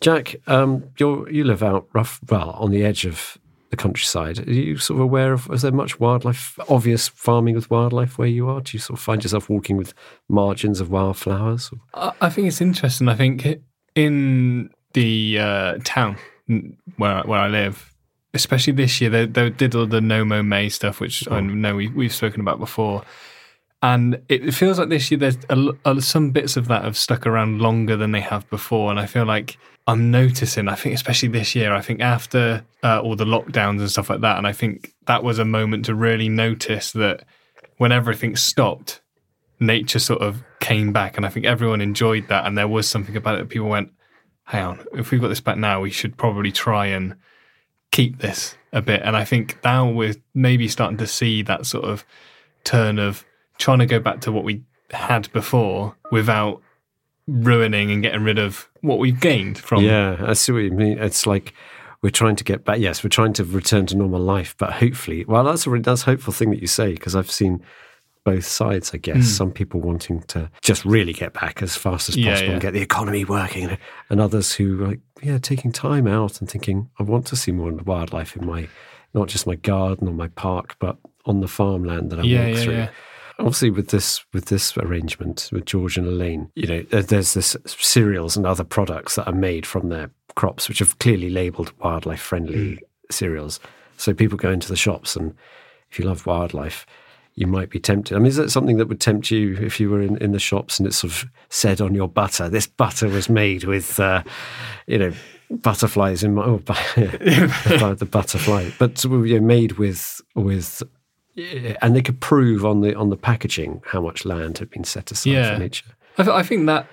[0.00, 3.38] Jack, um, you you live out rough, well, on the edge of
[3.74, 4.46] the countryside.
[4.46, 8.28] Are you sort of aware of, is there much wildlife, obvious farming with wildlife where
[8.28, 8.60] you are?
[8.60, 9.94] Do you sort of find yourself walking with
[10.28, 11.70] margins of wildflowers?
[11.94, 13.08] I think it's interesting.
[13.08, 13.60] I think
[13.94, 16.16] in the uh, town
[16.96, 17.94] where, where I live,
[18.32, 21.34] especially this year, they, they did all the No Mow May stuff, which oh.
[21.34, 23.02] I know we, we've spoken about before.
[23.82, 27.26] And it feels like this year there's a, a, some bits of that have stuck
[27.26, 28.90] around longer than they have before.
[28.90, 33.00] And I feel like I'm noticing, I think, especially this year, I think after uh,
[33.00, 35.94] all the lockdowns and stuff like that, and I think that was a moment to
[35.94, 37.24] really notice that
[37.76, 39.02] when everything stopped,
[39.60, 41.16] nature sort of came back.
[41.16, 42.46] And I think everyone enjoyed that.
[42.46, 43.92] And there was something about it that people went,
[44.44, 47.16] hang on, if we've got this back now, we should probably try and
[47.92, 49.02] keep this a bit.
[49.04, 52.04] And I think now we're maybe starting to see that sort of
[52.64, 53.24] turn of
[53.58, 56.62] trying to go back to what we had before without
[57.26, 59.82] ruining and getting rid of what we've gained from.
[59.82, 60.98] Yeah, I see what you mean.
[60.98, 61.54] It's like
[62.02, 62.78] we're trying to get back.
[62.78, 66.02] Yes, we're trying to return to normal life, but hopefully, well, that's a really, that's
[66.02, 67.64] a hopeful thing that you say because I've seen
[68.24, 69.16] both sides, I guess.
[69.18, 69.24] Mm.
[69.24, 72.50] Some people wanting to just really get back as fast as possible yeah, yeah.
[72.52, 73.78] and get the economy working,
[74.10, 77.72] and others who like yeah taking time out and thinking I want to see more
[77.72, 78.68] wildlife in my
[79.14, 82.58] not just my garden or my park, but on the farmland that I yeah, walk
[82.58, 82.86] through
[83.38, 88.36] obviously with this with this arrangement with George and Elaine, you know, there's this cereals
[88.36, 92.76] and other products that are made from their crops, which are clearly labelled wildlife friendly
[92.76, 92.78] mm.
[93.10, 93.60] cereals.
[93.96, 95.34] So people go into the shops, and
[95.90, 96.86] if you love wildlife,
[97.34, 98.16] you might be tempted.
[98.16, 100.38] I mean, is that something that would tempt you if you were in, in the
[100.38, 104.22] shops and it sort of said on your butter, this butter was made with, uh,
[104.86, 105.12] you know,
[105.50, 106.58] butterflies in my oh,
[106.96, 110.82] the butterfly, but you know, made with with
[111.36, 115.10] and they could prove on the on the packaging how much land had been set
[115.10, 115.54] aside yeah.
[115.54, 115.86] for nature.
[116.18, 116.86] I, th- I think that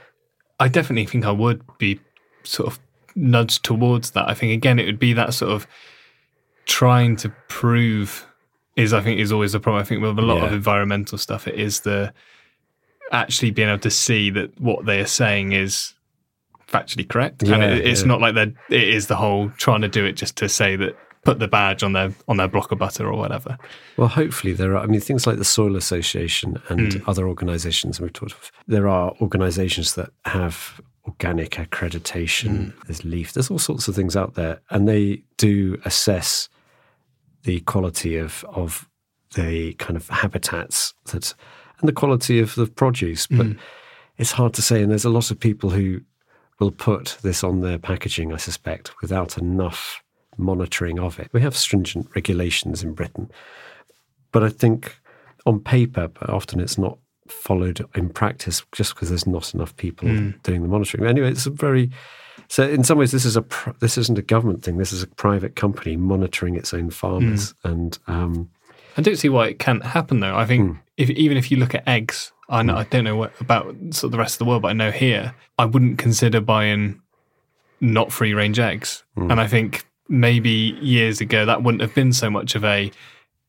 [0.59, 1.99] I definitely think I would be
[2.43, 2.79] sort of
[3.15, 4.27] nudged towards that.
[4.27, 5.67] I think again it would be that sort of
[6.65, 8.25] trying to prove
[8.75, 9.81] is I think is always the problem.
[9.81, 10.45] I think with a lot yeah.
[10.45, 12.13] of environmental stuff, it is the
[13.11, 15.93] actually being able to see that what they are saying is
[16.67, 18.07] factually correct, yeah, and it, it's yeah.
[18.07, 18.53] not like that.
[18.69, 21.83] It is the whole trying to do it just to say that put the badge
[21.83, 23.57] on their on their block of butter or whatever.
[23.97, 24.83] Well, hopefully there are.
[24.83, 27.03] I mean, things like the Soil Association and mm.
[27.07, 28.51] other organisations we've talked of.
[28.67, 32.49] There are organisations that have organic accreditation.
[32.49, 32.85] Mm.
[32.85, 33.33] There's LEAF.
[33.33, 36.49] There's all sorts of things out there, and they do assess
[37.43, 38.87] the quality of of
[39.35, 41.33] the kind of habitats that
[41.79, 43.27] and the quality of the produce.
[43.27, 43.57] But Mm.
[44.17, 44.81] it's hard to say.
[44.81, 46.01] And there's a lot of people who
[46.59, 50.03] will put this on their packaging, I suspect, without enough
[50.37, 51.29] monitoring of it.
[51.33, 53.29] We have stringent regulations in Britain,
[54.31, 54.97] but I think
[55.45, 60.07] on paper, but often it's not followed in practice just because there's not enough people
[60.07, 60.41] Mm.
[60.43, 61.05] doing the monitoring.
[61.05, 61.89] Anyway, it's a very
[62.47, 63.45] so in some ways this is a
[63.79, 64.77] this isn't a government thing.
[64.77, 68.49] This is a private company monitoring its own farmers, and um,
[68.97, 70.35] I don't see why it can't happen though.
[70.35, 73.31] I think if even if you look at eggs, I know I don't know what
[73.39, 76.41] about sort of the rest of the world, but I know here I wouldn't consider
[76.41, 77.01] buying
[77.79, 79.03] not free range eggs.
[79.17, 79.31] Mm.
[79.31, 82.91] And I think maybe years ago that wouldn't have been so much of a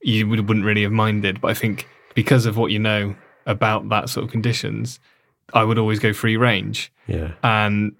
[0.00, 1.40] you would, wouldn't really have minded.
[1.40, 3.14] But I think because of what you know
[3.46, 4.98] about that sort of conditions,
[5.52, 6.92] I would always go free range.
[7.06, 7.92] yeah, and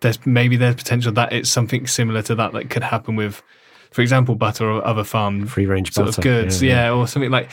[0.00, 3.42] there's maybe there's potential that it's something similar to that that could happen with,
[3.90, 6.92] for example, butter or other farm free range sort butter, of goods, yeah, yeah, yeah.
[6.92, 7.50] or something like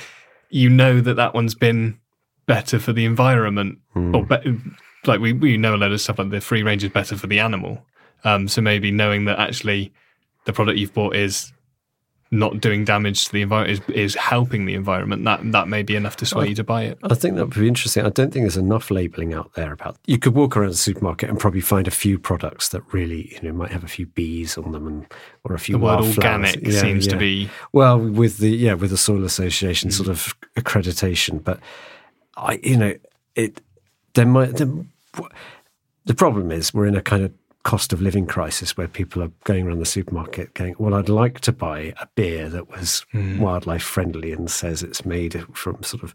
[0.50, 1.98] you know that that one's been
[2.46, 4.14] better for the environment, Hmm.
[4.16, 4.60] or be-
[5.06, 7.28] like we we know a load of stuff like the free range is better for
[7.28, 7.86] the animal.
[8.26, 9.92] Um, so maybe knowing that actually
[10.46, 11.54] the product you've bought is
[12.34, 15.96] not doing damage to the environment is, is helping the environment that that may be
[15.96, 16.98] enough to sway you to buy it.
[17.04, 18.04] I think that would be interesting.
[18.04, 19.98] I don't think there's enough labeling out there about.
[20.08, 23.48] You could walk around the supermarket and probably find a few products that really, you
[23.48, 25.06] know, might have a few bees on them and
[25.44, 28.98] or a few The word organic seems to be- well with the yeah with the
[28.98, 29.94] soil association mm.
[29.94, 31.60] sort of accreditation, but
[32.36, 32.96] I you know
[33.36, 33.62] it
[34.16, 34.86] there might the,
[36.06, 37.32] the problem is we're in a kind of
[37.64, 41.40] cost of living crisis where people are going around the supermarket going, well, I'd like
[41.42, 43.40] to buy a beer that was Mm.
[43.40, 46.14] wildlife friendly and says it's made from sort of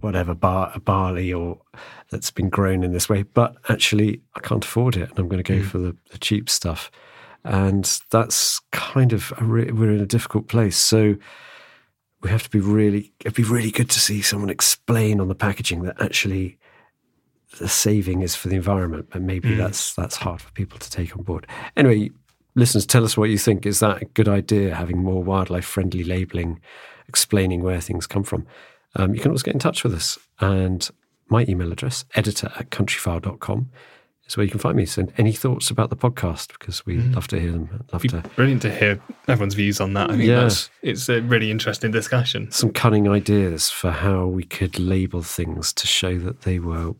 [0.00, 1.58] whatever bar, barley or
[2.10, 5.42] that's been grown in this way, but actually I can't afford it and I'm going
[5.42, 5.66] to go Mm.
[5.66, 6.90] for the, the cheap stuff.
[7.42, 10.76] And that's kind of a re- we're in a difficult place.
[10.76, 11.16] So
[12.22, 15.34] we have to be really it'd be really good to see someone explain on the
[15.34, 16.56] packaging that actually
[17.58, 19.56] the saving is for the environment, but maybe Mm.
[19.58, 21.46] that's that's hard for people to take on board.
[21.76, 22.10] Anyway,
[22.54, 23.66] listeners, tell us what you think.
[23.66, 24.74] Is that a good idea?
[24.74, 26.60] Having more wildlife friendly labelling,
[27.08, 28.46] explaining where things come from.
[28.96, 30.88] Um, you can always get in touch with us, and
[31.28, 33.70] my email address editor at countryfile.com
[34.26, 34.86] is where you can find me.
[34.86, 36.52] So, any thoughts about the podcast?
[36.58, 37.14] Because we Mm.
[37.14, 37.84] love to hear them.
[37.92, 40.10] Love to brilliant to hear everyone's views on that.
[40.10, 40.42] I think Yeah.
[40.42, 42.50] that's it's a really interesting discussion.
[42.50, 46.94] some cunning ideas for how we could label things to show that they were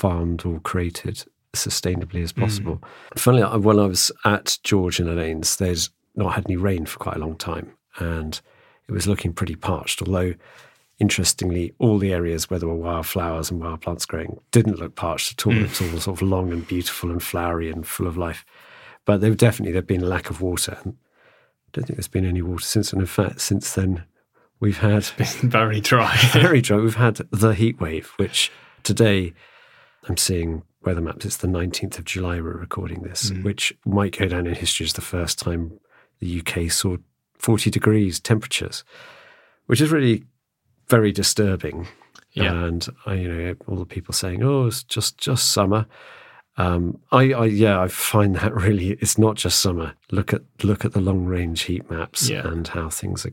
[0.00, 1.24] farmed or created
[1.54, 2.82] sustainably as possible.
[3.16, 5.78] Funnily, enough, when I was at George and Elaine's, they'd
[6.14, 8.40] not had any rain for quite a long time, and
[8.88, 10.00] it was looking pretty parched.
[10.00, 10.34] Although,
[10.98, 15.32] interestingly, all the areas where there were wildflowers and wild plants growing didn't look parched
[15.32, 15.52] at all.
[15.52, 15.64] Mm.
[15.64, 18.44] It was all sort of long and beautiful and flowery and full of life.
[19.04, 20.78] But there definitely there'd been a lack of water.
[20.84, 22.92] And I don't think there's been any water since.
[22.92, 24.04] And in fact, since then,
[24.60, 26.16] we've had been Very dry.
[26.32, 26.78] very dry.
[26.78, 28.50] We've had the heat wave, which
[28.82, 29.34] today
[30.08, 31.24] I'm seeing weather maps.
[31.26, 32.40] It's the 19th of July.
[32.40, 33.42] We're recording this, Mm.
[33.44, 35.78] which might go down in history as the first time
[36.20, 36.96] the UK saw
[37.38, 38.84] 40 degrees temperatures,
[39.66, 40.24] which is really
[40.88, 41.86] very disturbing.
[42.32, 42.64] Yeah.
[42.64, 45.86] And I, you know, all the people saying, "Oh, it's just just summer."
[46.56, 49.94] Um, I, I, yeah, I find that really it's not just summer.
[50.10, 52.46] Look at look at the long range heat maps Yeah.
[52.46, 53.32] and how things are.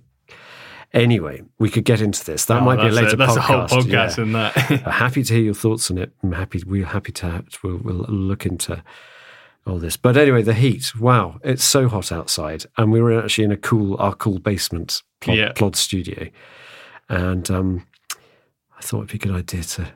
[0.94, 2.46] Anyway, we could get into this.
[2.46, 3.38] That Oh, might be a that's later That's podcast.
[3.38, 4.06] a whole podcast, yeah.
[4.08, 4.52] isn't that?
[4.86, 6.12] Happy to hear your thoughts on it.
[6.24, 6.64] I'm happy.
[6.66, 7.44] We're happy to.
[7.64, 8.82] We'll, we'll look into
[9.66, 9.98] all this.
[9.98, 10.96] But anyway, the heat.
[10.98, 15.04] Wow, it's so hot outside, and we were actually in a cool, our cool basement
[15.20, 15.52] plod, Yeah.
[15.52, 16.30] plod studio,
[17.10, 17.86] and um,
[18.78, 19.88] I thought it'd be a good idea to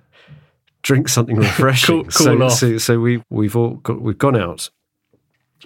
[0.82, 2.02] drink something refreshing.
[2.04, 2.52] Cool- so, off.
[2.52, 4.70] so, so we we've all got, we've gone out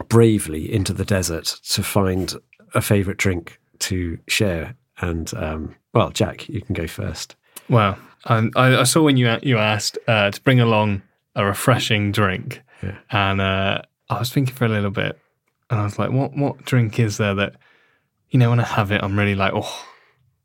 [0.07, 2.35] bravely into the desert to find
[2.75, 4.75] a favourite drink to share.
[5.01, 7.35] And um, well, Jack, you can go first.
[7.69, 7.97] Wow.
[8.25, 11.01] And I, I saw when you you asked uh, to bring along
[11.35, 12.97] a refreshing drink, Yeah.
[13.11, 15.19] and uh, I was thinking for a little bit,
[15.69, 17.55] and I was like, what what drink is there that,
[18.29, 19.85] you know, when I have it, I'm really like, oh,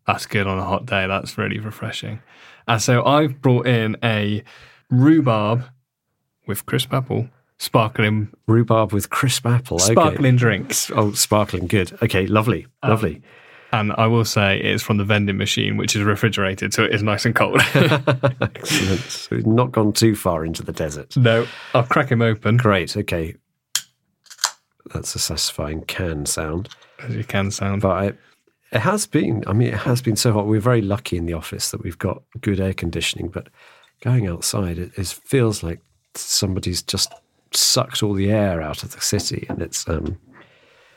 [0.07, 1.07] that's good on a hot day.
[1.07, 2.21] That's really refreshing.
[2.69, 4.43] And so I've brought in a
[4.91, 5.65] rhubarb
[6.47, 7.29] with crisp apple
[7.59, 9.77] sparkling Rhubarb with crisp apple.
[9.77, 9.93] okay.
[9.93, 10.91] sparkling drinks.
[10.95, 11.67] Oh, sparkling.
[11.67, 11.93] Good.
[12.03, 12.67] Okay, lovely.
[12.83, 13.23] Um, Lovely.
[13.73, 17.03] And I will say it's from the vending machine, which is refrigerated, so it is
[17.03, 17.61] nice and cold.
[17.75, 19.01] Excellent.
[19.01, 21.17] So we've not gone too far into the desert.
[21.17, 22.57] no, I'll crack him open.
[22.57, 22.97] Great.
[22.97, 23.37] Okay.
[24.93, 26.69] That's a satisfying can sound.
[26.99, 27.83] As you can sound.
[27.83, 28.07] But I,
[28.73, 30.47] it has been, I mean, it has been so hot.
[30.47, 33.49] We're very lucky in the office that we've got good air conditioning, but
[34.01, 35.81] going outside, it, it feels like
[36.15, 37.13] somebody's just
[37.53, 39.47] sucked all the air out of the city.
[39.49, 40.19] And it's, um,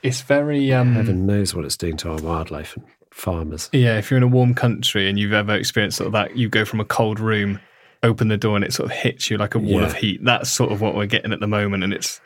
[0.03, 3.69] it's very um, Heaven knows what it's doing to our wildlife and farmers.
[3.73, 6.49] Yeah, if you're in a warm country and you've ever experienced sort of that, you
[6.49, 7.59] go from a cold room,
[8.03, 9.85] open the door, and it sort of hits you like a wall Yeah.
[9.87, 10.23] of heat.
[10.23, 12.19] That's sort of what we're getting at the moment, and it's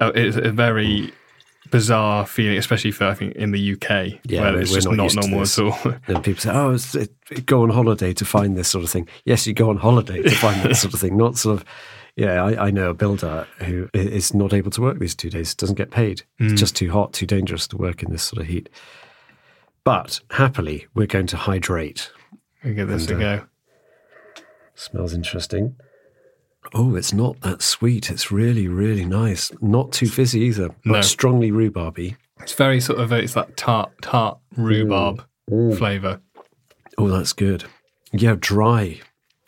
[0.00, 1.12] uh, it's a very
[1.70, 5.14] bizarre feeling, especially for I think in the UK, Yeah, where it's just not not
[5.14, 5.76] normal at all.
[6.06, 8.90] And people say, "Oh, it's, it, it- go on holiday to find this sort of
[8.90, 11.64] thing." Yes, you go on holiday to find that sort of thing, not sort of.
[12.16, 15.54] Yeah, I, I know a builder who is not able to work these two days.
[15.54, 16.22] Doesn't get paid.
[16.40, 16.52] Mm.
[16.52, 18.68] It's just too hot, too dangerous to work in this sort of heat.
[19.82, 22.12] But happily, we're going to hydrate.
[22.62, 23.44] We give this And, a uh, go.
[24.76, 25.74] Smells interesting.
[26.72, 28.10] Oh, it's not that sweet.
[28.10, 29.50] It's really, really nice.
[29.60, 30.68] Not too fizzy either.
[30.84, 31.00] But No.
[31.02, 32.16] strongly rhubarby.
[32.40, 35.24] It's very sort of it's that tart tart rhubarb
[35.76, 36.20] flavour.
[36.96, 37.64] Oh, that's good.
[38.12, 39.00] Yeah, dry.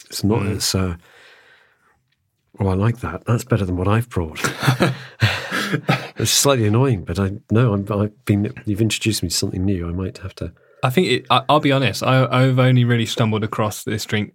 [0.06, 0.42] It's not.
[0.42, 0.56] Mm.
[0.56, 0.74] It's.
[0.74, 0.96] Uh,
[2.60, 3.24] oh, I like that.
[3.26, 4.40] That's better than what I've brought.
[6.16, 7.72] it's slightly annoying, but I no.
[7.72, 8.52] I'm, I've been.
[8.64, 9.88] You've introduced me to something new.
[9.88, 10.52] I might have to.
[10.82, 12.02] I think it, I, I'll be honest.
[12.02, 14.34] I, I've only really stumbled across this drink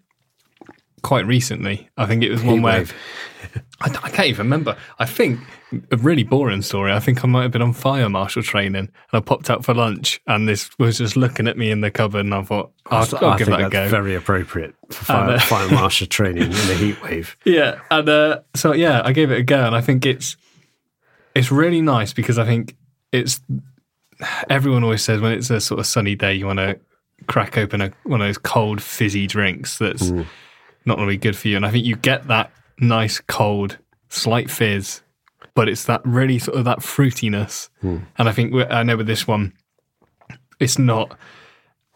[1.01, 1.89] quite recently.
[1.97, 2.85] I think it was one where
[3.81, 4.77] I, I can't even remember.
[4.99, 5.39] I think
[5.91, 6.91] a really boring story.
[6.91, 9.73] I think I might have been on fire marshal training, and I popped out for
[9.73, 13.03] lunch, and this was just looking at me in the cupboard, and I thought, I'll,
[13.21, 13.89] I, I'll give think that a that's go.
[13.89, 17.37] very appropriate for fire, And, uh, fire marshal training in a heat wave.
[17.45, 20.37] Yeah, and uh, so yeah, I gave it a go, and I think it's
[21.33, 22.75] it's really nice because I think
[23.11, 23.39] it's
[24.49, 26.79] everyone always says when it's a sort of sunny day, you want to
[27.27, 30.11] crack open a, one of those cold fizzy drinks that's
[30.85, 33.77] not really good for you, and I think you get that nice cold
[34.09, 35.01] slight fizz,
[35.53, 39.27] but it's that really sort of that fruitiness, and I think I know with this
[39.27, 39.53] one,
[40.59, 41.17] it's not.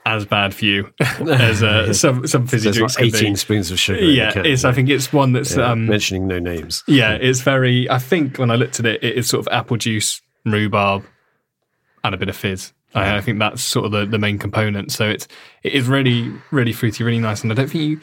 [0.08, 2.96] As bad for you as uh, some some fizzy There's drinks.
[2.96, 3.18] like can be.
[3.26, 4.00] 18 spoons of sugar.
[4.06, 4.64] Yeah, can, it's.
[4.64, 6.84] I think it's one that's Yeah, um, mentioning no names.
[6.88, 7.90] yeah, it's very.
[7.90, 11.06] I think when I looked at it, it is sort of apple juice, rhubarb,
[12.04, 12.72] and a bit of fizz.
[12.94, 14.92] I, I think that's sort of the, the main component.
[14.92, 15.28] So it's
[15.64, 17.42] it is really really fruity, really nice.
[17.42, 18.00] And I don't think you.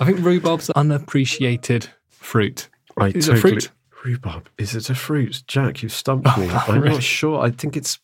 [0.00, 2.68] I think rhubarb's an unappreciated fruit.
[2.96, 3.70] I Is totally, fruit?
[4.04, 4.48] Rhubarb.
[4.58, 5.42] Is it a fruit?
[5.46, 6.48] Jack, you've stumped me.
[6.68, 6.94] I'm really?
[6.94, 7.40] not sure.
[7.40, 7.98] I think it's.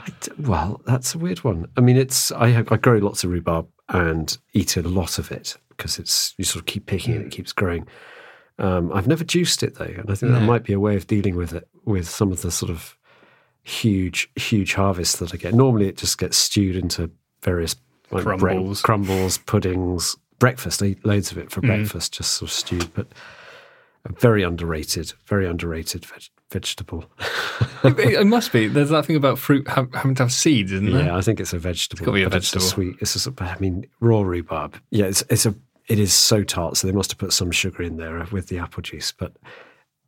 [0.00, 1.66] I d- well, that's a weird one.
[1.76, 2.32] I mean, it's.
[2.32, 6.34] I, have, I grow lots of rhubarb and eat a lot of it because it's.
[6.38, 7.86] You sort of keep picking it, it keeps growing.
[8.58, 11.06] Um, I've never juiced it though, and I think that might be a way of
[11.06, 12.96] dealing with it with some of the sort of
[13.62, 15.54] huge, huge harvests that I get.
[15.54, 17.10] Normally, it just gets stewed into
[17.42, 17.76] various
[18.10, 18.82] like, bread- Crumbles.
[18.82, 20.82] crumbles, puddings, breakfast.
[20.82, 21.66] I eat loads of it for Mm.
[21.68, 23.06] breakfast, just sort of stewed, but
[24.04, 27.04] a very underrated, very underrated veg- vegetable.
[27.84, 28.66] it, must be.
[28.66, 31.04] There's that thing about fruit ha- having to have seeds, isn't there?
[31.06, 32.00] Yeah, I think it's a vegetable.
[32.00, 32.62] It's gotta be a vegetable.
[32.64, 32.96] It's a sweet.
[33.00, 34.76] It's a, I mean, raw rhubarb.
[34.90, 35.54] Yeah, it's it's a.
[35.88, 38.58] It is so tart, so they must have put some sugar in there with the
[38.58, 39.12] apple juice.
[39.12, 39.32] But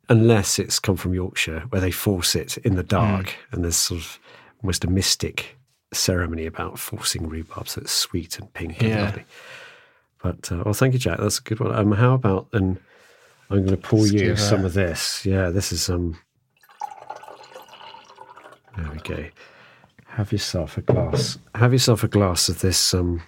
[0.08, 3.34] unless it's come from Yorkshire, where they force it in the dark, Mm.
[3.52, 4.18] and there's sort of
[4.62, 5.56] almost a mystic
[5.92, 9.02] ceremony about forcing rhubarb, so it's sweet and pink and Yeah.
[9.04, 9.24] lovely.
[10.24, 11.18] But uh, well, thank you, Jack.
[11.20, 11.72] That's a good one.
[11.74, 12.78] Um, how about and
[13.50, 15.24] I'm going to pour Let's you some that- of this.
[15.26, 16.18] Yeah, this is um.
[18.76, 19.26] There we go.
[20.06, 21.38] Have yourself a glass.
[21.54, 23.22] Have yourself a glass of this um,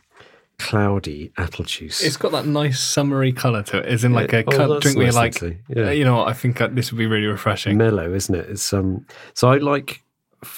[0.59, 2.03] cloudy apple juice.
[2.03, 3.93] It's got that nice summery colour to it.
[3.93, 4.39] It's in like Yeah.
[4.41, 5.61] a Oh, cup drink where nice, like.
[5.69, 5.91] Yeah.
[5.91, 7.77] you know what, I think uh, this would be really refreshing.
[7.77, 8.49] mellow, isn't it?
[8.49, 9.07] It's um.
[9.35, 10.03] So I like.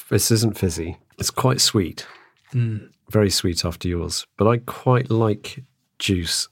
[0.09, 0.99] This isn't fizzy.
[1.19, 2.07] It's quite sweet.
[2.55, 2.91] Mm.
[3.11, 5.65] Very sweet after yours, but I quite like
[5.99, 6.49] juice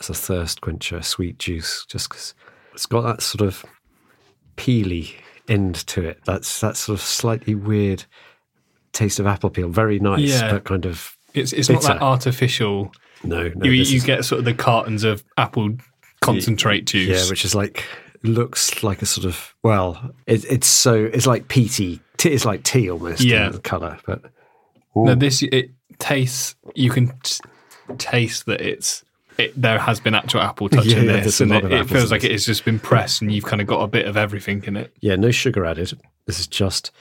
[0.00, 1.02] as a thirst quencher.
[1.02, 2.34] Sweet juice, just because
[2.72, 3.64] it's got that sort of
[4.56, 5.14] peely
[5.48, 6.20] end to it.
[6.24, 8.04] That's that sort of slightly weird
[8.92, 9.68] taste of apple peel.
[9.68, 10.52] Very nice, Yeah.
[10.52, 12.92] but kind of It's it's not that artificial.
[13.22, 15.76] No, no, you you get sort of the cartons of apple
[16.20, 17.24] concentrate juice.
[17.24, 17.84] Yeah, which is like
[18.22, 22.00] looks like a sort of well, it, it's so it's like peaty.
[22.24, 23.22] It's like tea almost.
[23.22, 23.46] Yeah.
[23.46, 24.22] in the color, but
[24.96, 25.16] no, Ooh.
[25.16, 26.54] this it tastes.
[26.74, 27.12] You can
[27.98, 29.04] taste that it's.
[29.36, 32.22] It, there has been actual apple touch Yeah, in this, and it, it feels like
[32.22, 34.76] it has just been pressed, and you've kind of got a bit of everything in
[34.76, 34.94] it.
[35.00, 36.00] yeah, no sugar added.
[36.26, 36.92] This is just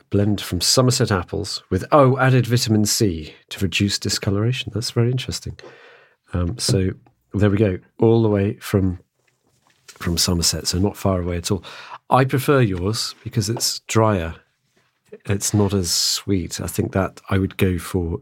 [0.00, 4.70] a blend from Somerset apples with oh added vitamin C to reduce discoloration.
[4.72, 5.58] That's very interesting.
[6.32, 6.90] Um, so
[7.34, 9.00] there we go, all the way from
[9.88, 11.64] from Somerset, so not far away at all.
[12.08, 14.36] I prefer yours because it's drier.
[15.24, 16.60] It's not as sweet.
[16.60, 18.20] I think that I would go for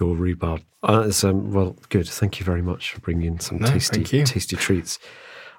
[0.00, 0.62] your rhubarb.
[0.82, 2.08] Uh, it's, um, well, good.
[2.08, 4.98] Thank you very much for bringing in some No, tasty, tasty treats.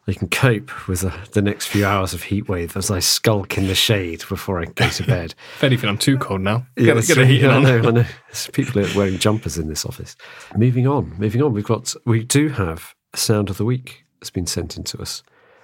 [0.07, 3.57] I can cope with the, the next few hours of heat wave as I skulk
[3.57, 5.33] in the shade before I go to bed.
[5.55, 6.67] If anything, I'm too cold now.
[6.77, 7.65] Yeah, Get, a heating on.
[7.65, 8.05] I know, I know.
[8.27, 10.15] There's people are wearing jumpers in this office.
[10.55, 11.53] Moving on, moving on.
[11.53, 15.01] We've got we do have a sound of the week that's been sent in to
[15.01, 15.23] us.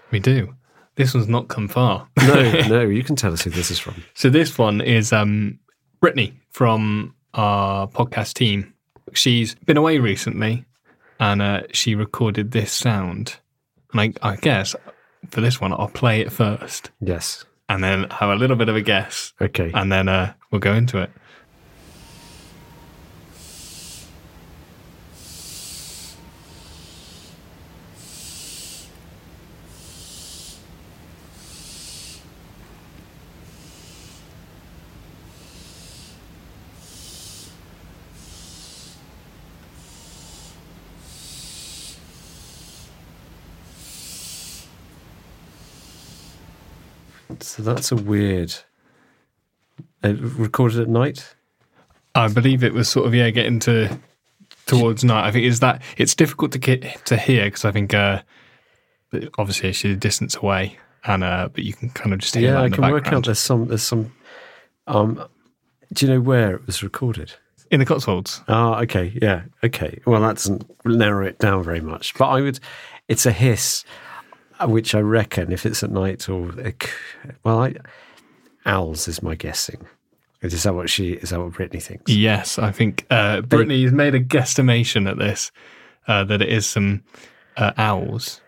[0.09, 0.55] We do.
[0.95, 2.07] this one's not come far.
[2.17, 4.03] No, no, you can tell us who this is from.
[4.15, 5.59] So this one is um,
[5.99, 8.73] Brittany from our podcast team.
[9.13, 10.65] She's been away recently,
[11.19, 13.37] and uh, she recorded this sound.
[13.91, 14.75] And I, I guess
[15.29, 16.91] for this one, I'll play it first.
[16.99, 17.45] Yes.
[17.69, 19.33] And then have a little bit of a guess.
[19.41, 19.71] Okay.
[19.73, 21.09] And then uh, we'll go into it.
[47.61, 48.55] So that's a weird.
[50.03, 51.35] Uh, recorded at night.
[52.15, 53.99] I believe it was sort of yeah, getting to
[54.65, 55.27] towards night.
[55.27, 58.23] I think is that it's difficult to get to hear because I think uh,
[59.37, 62.53] obviously she's a distance away, and uh, but you can kind of just hear.
[62.53, 63.25] Yeah, I can work out.
[63.25, 63.67] There's some.
[63.67, 64.11] There's some.
[64.87, 65.23] Um,
[65.93, 67.33] do you know where it was recorded?
[67.69, 68.41] in the Cotswolds.
[68.49, 70.01] Ah, okay, yeah, okay.
[70.05, 72.15] Well, that doesn't narrow it down very much.
[72.15, 72.59] But I would.
[73.07, 73.85] It's a hiss,
[74.67, 76.51] which I reckon, if it's at night or
[77.43, 77.75] well, I,
[78.65, 79.85] owls is my guessing.
[80.41, 81.13] Is that what she?
[81.13, 82.11] Is that what Brittany thinks?
[82.11, 85.51] Yes, I think uh, Brittany's made a guesstimation at this
[86.07, 87.03] uh, that it is some
[87.57, 88.41] uh, owls,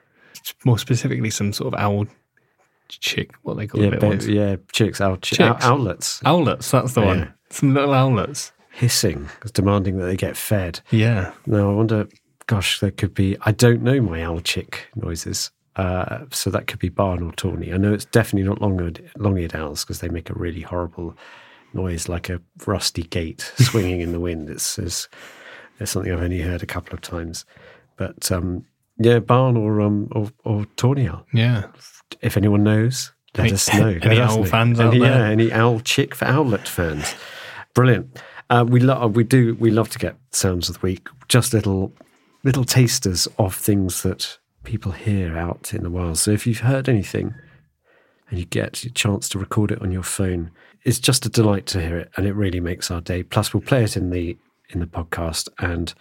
[0.66, 2.08] more specifically some sort of owl
[2.90, 3.32] chick.
[3.44, 4.28] What they call Yeah, it?
[4.28, 5.66] yeah, chicks, owl, chi- Chicks.
[5.66, 6.72] ow- owlets, Owlets.
[6.72, 7.08] That's the Yeah.
[7.08, 7.34] one.
[7.52, 8.52] Some little owlets.
[8.72, 10.80] hissing, demanding that they get fed.
[10.90, 11.32] Yeah.
[11.46, 12.08] Now I wonder.
[12.48, 13.38] Gosh, there could be.
[13.42, 15.52] I don't know my owl chick noises.
[15.76, 17.74] Uh, so that could be barn or tawny.
[17.74, 21.16] I know it's definitely not long-eared, long-eared owls because they make a really horrible
[21.74, 24.50] noise, like a rusty gate swinging in the wind.
[24.50, 25.10] It's, it's,
[25.80, 27.46] it's something I've only heard a couple of times.
[27.98, 28.66] But um,
[28.98, 31.26] yeah, barn or um or, or tawny owl.
[31.34, 31.66] Yeah.
[32.22, 33.80] If anyone knows, let Any- us know.
[33.92, 34.46] Let any owl know.
[34.46, 35.18] fans out any, there?
[35.18, 37.16] Yeah, any owl chick for owlet fans.
[37.74, 38.22] Brilliant.
[38.50, 41.08] Uh, we love we do we love to get sounds of the week.
[41.28, 41.94] Just little
[42.44, 46.18] little tasters of things that people hear out in the wild.
[46.18, 47.36] So if you've heard anything
[48.30, 50.52] and you get a chance to record it on your phone,
[50.84, 53.24] it's just a delight to hear it, and it really makes our day.
[53.24, 54.38] Plus, we'll play it in the
[54.70, 55.94] in the podcast, and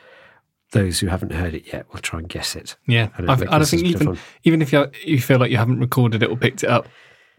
[0.73, 2.77] those who haven't heard it yet will try and guess it.
[2.87, 5.39] Yeah, And I, it'll I think a bit of even even if you you feel
[5.39, 6.89] like you haven't recorded it or picked it up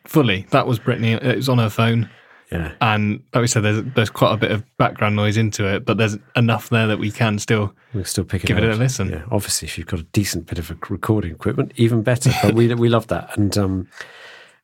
[0.06, 1.14] fully, that was Brittany.
[1.14, 2.10] It was on her phone.
[2.52, 2.74] Yeah.
[2.82, 5.98] And like we said, there's there's quite a bit of background noise into it, but
[5.98, 9.10] there's enough there that we can still We'll still pick it give it a listen.
[9.10, 12.32] Yeah, obviously, if you've got a decent bit of a recording equipment, even better.
[12.42, 13.38] But we we love that.
[13.38, 13.88] And um,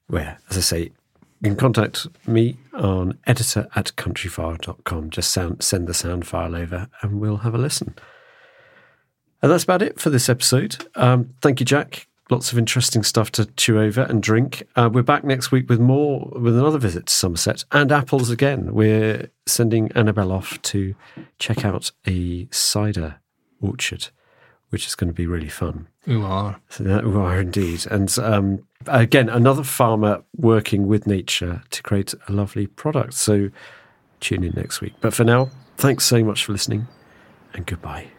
[0.10, 0.92] well, as I say,
[1.42, 5.10] you can contact me on editor at countryfile.com.
[5.10, 7.96] Just sound, send the sound file over and we'll have a listen.
[9.42, 10.86] And that's about it for this episode.
[10.96, 12.09] Um, thank you, Jack.
[12.30, 14.64] Lots of interesting stuff to chew over and drink.
[14.76, 18.74] Uh, we're back next week with more, with another visit to Somerset and apples again.
[18.74, 20.94] We're sending Annabelle off to
[21.40, 23.20] check out a cider
[23.60, 24.10] orchard,
[24.70, 25.88] which is going to be really fun.
[26.08, 26.62] Ooh, are.
[26.70, 27.88] So that we are indeed.
[27.90, 33.16] And um, again, another farmer working with nature to create a lovely product.
[33.16, 33.50] So
[34.20, 34.94] tune in next week.
[35.02, 36.88] But for now, thanks so much for listening
[37.54, 38.10] and goodbye.